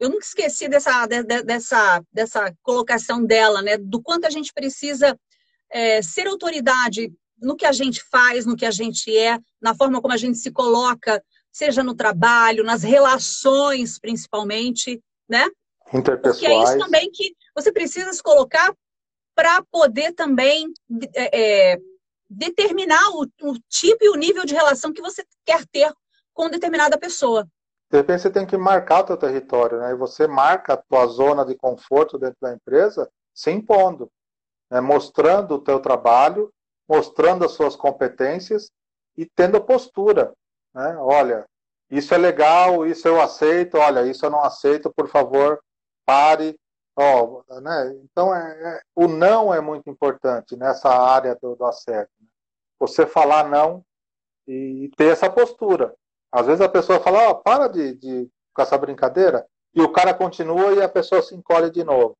[0.00, 3.78] Eu nunca esqueci dessa, dessa, dessa colocação dela, né?
[3.78, 5.16] Do quanto a gente precisa
[5.70, 10.02] é, ser autoridade no que a gente faz, no que a gente é, na forma
[10.02, 11.22] como a gente se coloca,
[11.52, 15.48] seja no trabalho, nas relações, principalmente, né?
[15.94, 16.40] Interpessoais.
[16.40, 18.74] Porque é isso também que você precisa se colocar
[19.32, 20.66] para poder também
[21.14, 21.78] é, é
[22.32, 25.92] determinar o, o tipo e o nível de relação que você quer ter
[26.32, 27.46] com determinada pessoa.
[27.90, 29.90] De repente você tem que marcar o teu território, né?
[29.90, 34.10] E você marca a tua zona de conforto dentro da empresa se impondo,
[34.70, 34.80] né?
[34.80, 36.50] mostrando o teu trabalho,
[36.88, 38.70] mostrando as suas competências
[39.16, 40.32] e tendo postura,
[40.74, 40.96] né?
[40.98, 41.44] Olha,
[41.90, 45.60] isso é legal, isso eu aceito, olha, isso eu não aceito, por favor,
[46.06, 46.56] pare.
[46.96, 47.96] Oh, né?
[48.04, 52.10] Então, é, é, o não é muito importante nessa área do, do assédio
[52.78, 53.84] você falar não
[54.46, 55.94] e ter essa postura.
[56.32, 60.12] Às vezes a pessoa fala, oh, para de, de com essa brincadeira, e o cara
[60.12, 62.16] continua e a pessoa se encolhe de novo.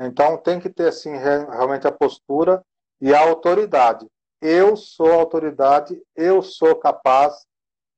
[0.00, 2.64] Então tem que ter assim realmente a postura
[3.00, 4.08] e a autoridade.
[4.40, 7.46] Eu sou autoridade, eu sou capaz.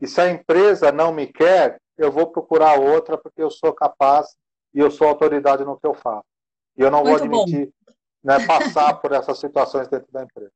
[0.00, 4.36] E se a empresa não me quer, eu vou procurar outra porque eu sou capaz
[4.76, 6.26] e eu sou autoridade no que eu faço.
[6.76, 7.72] E eu não Muito vou admitir
[8.22, 10.52] né, passar por essas situações dentro da empresa.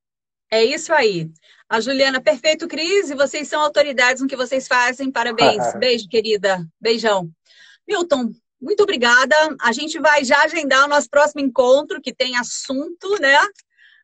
[0.52, 1.30] É isso aí.
[1.66, 5.10] A Juliana, perfeito, Cris, e vocês são autoridades no que vocês fazem.
[5.10, 5.72] Parabéns.
[5.78, 6.62] Beijo, querida.
[6.78, 7.30] Beijão.
[7.88, 9.34] Milton, muito obrigada.
[9.62, 13.38] A gente vai já agendar o nosso próximo encontro, que tem assunto, né?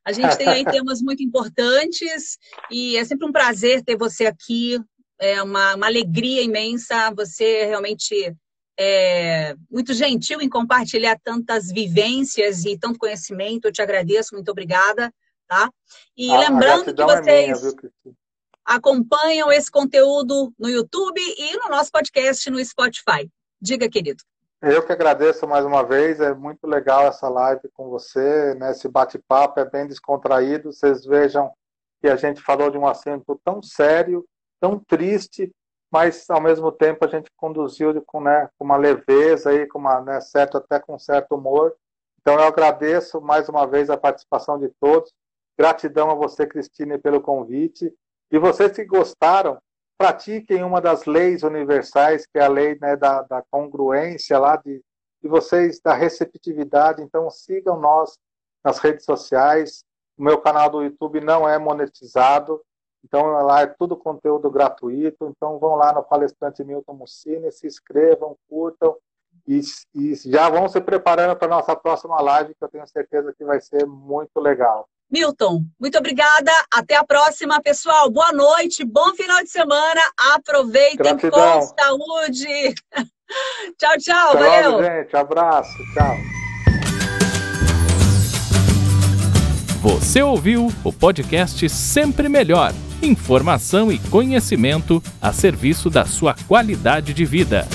[0.03, 2.39] A gente tem aí temas muito importantes
[2.71, 4.81] e é sempre um prazer ter você aqui.
[5.19, 7.13] É uma, uma alegria imensa.
[7.17, 8.35] Você realmente
[8.79, 13.67] é muito gentil em compartilhar tantas vivências e tanto conhecimento.
[13.67, 15.13] Eu te agradeço, muito obrigada
[15.47, 15.71] tá?
[16.17, 18.17] E a, lembrando que vocês é minha,
[18.65, 23.31] acompanham esse conteúdo no YouTube e no nosso podcast no Spotify.
[23.61, 24.23] Diga, querido.
[24.61, 28.73] Eu que agradeço mais uma vez, é muito legal essa live com você, né?
[28.73, 30.73] Esse bate-papo é bem descontraído.
[30.73, 31.53] Vocês vejam
[32.01, 34.25] que a gente falou de um assunto tão sério,
[34.61, 35.53] tão triste,
[35.91, 40.01] mas ao mesmo tempo a gente conduziu com, né, com uma leveza aí, com uma,
[40.01, 41.75] né, certo até com certo humor.
[42.21, 45.13] Então eu agradeço mais uma vez a participação de todos.
[45.59, 47.93] Gratidão a você, Cristine, pelo convite.
[48.31, 49.59] E vocês que gostaram,
[49.97, 54.83] pratiquem uma das leis universais, que é a lei né, da, da congruência lá de,
[55.23, 57.03] de vocês, da receptividade.
[57.03, 58.19] Então sigam nós
[58.65, 59.85] nas redes sociais.
[60.19, 62.61] O meu canal do YouTube não é monetizado,
[63.07, 65.27] então lá é tudo conteúdo gratuito.
[65.27, 68.97] Então vão lá no palestrante Milton Mussini, se inscrevam, curtam
[69.47, 69.61] e,
[69.95, 73.45] e já vão se preparando para a nossa próxima live, que eu tenho certeza que
[73.45, 74.89] vai ser muito legal.
[75.09, 76.51] Milton, muito obrigada.
[76.73, 78.11] Até a próxima, pessoal.
[78.11, 80.01] Boa noite, bom final de semana.
[80.35, 81.61] Aproveitem Gratidão.
[81.61, 82.75] com saúde.
[83.79, 84.31] tchau, tchau.
[84.31, 84.71] Até valeu.
[84.73, 85.17] Logo, gente.
[85.17, 85.79] Abraço.
[85.95, 86.17] Tchau.
[89.81, 92.73] Você ouviu o podcast Sempre Melhor.
[93.03, 97.67] Informação e conhecimento a serviço da sua qualidade de vida.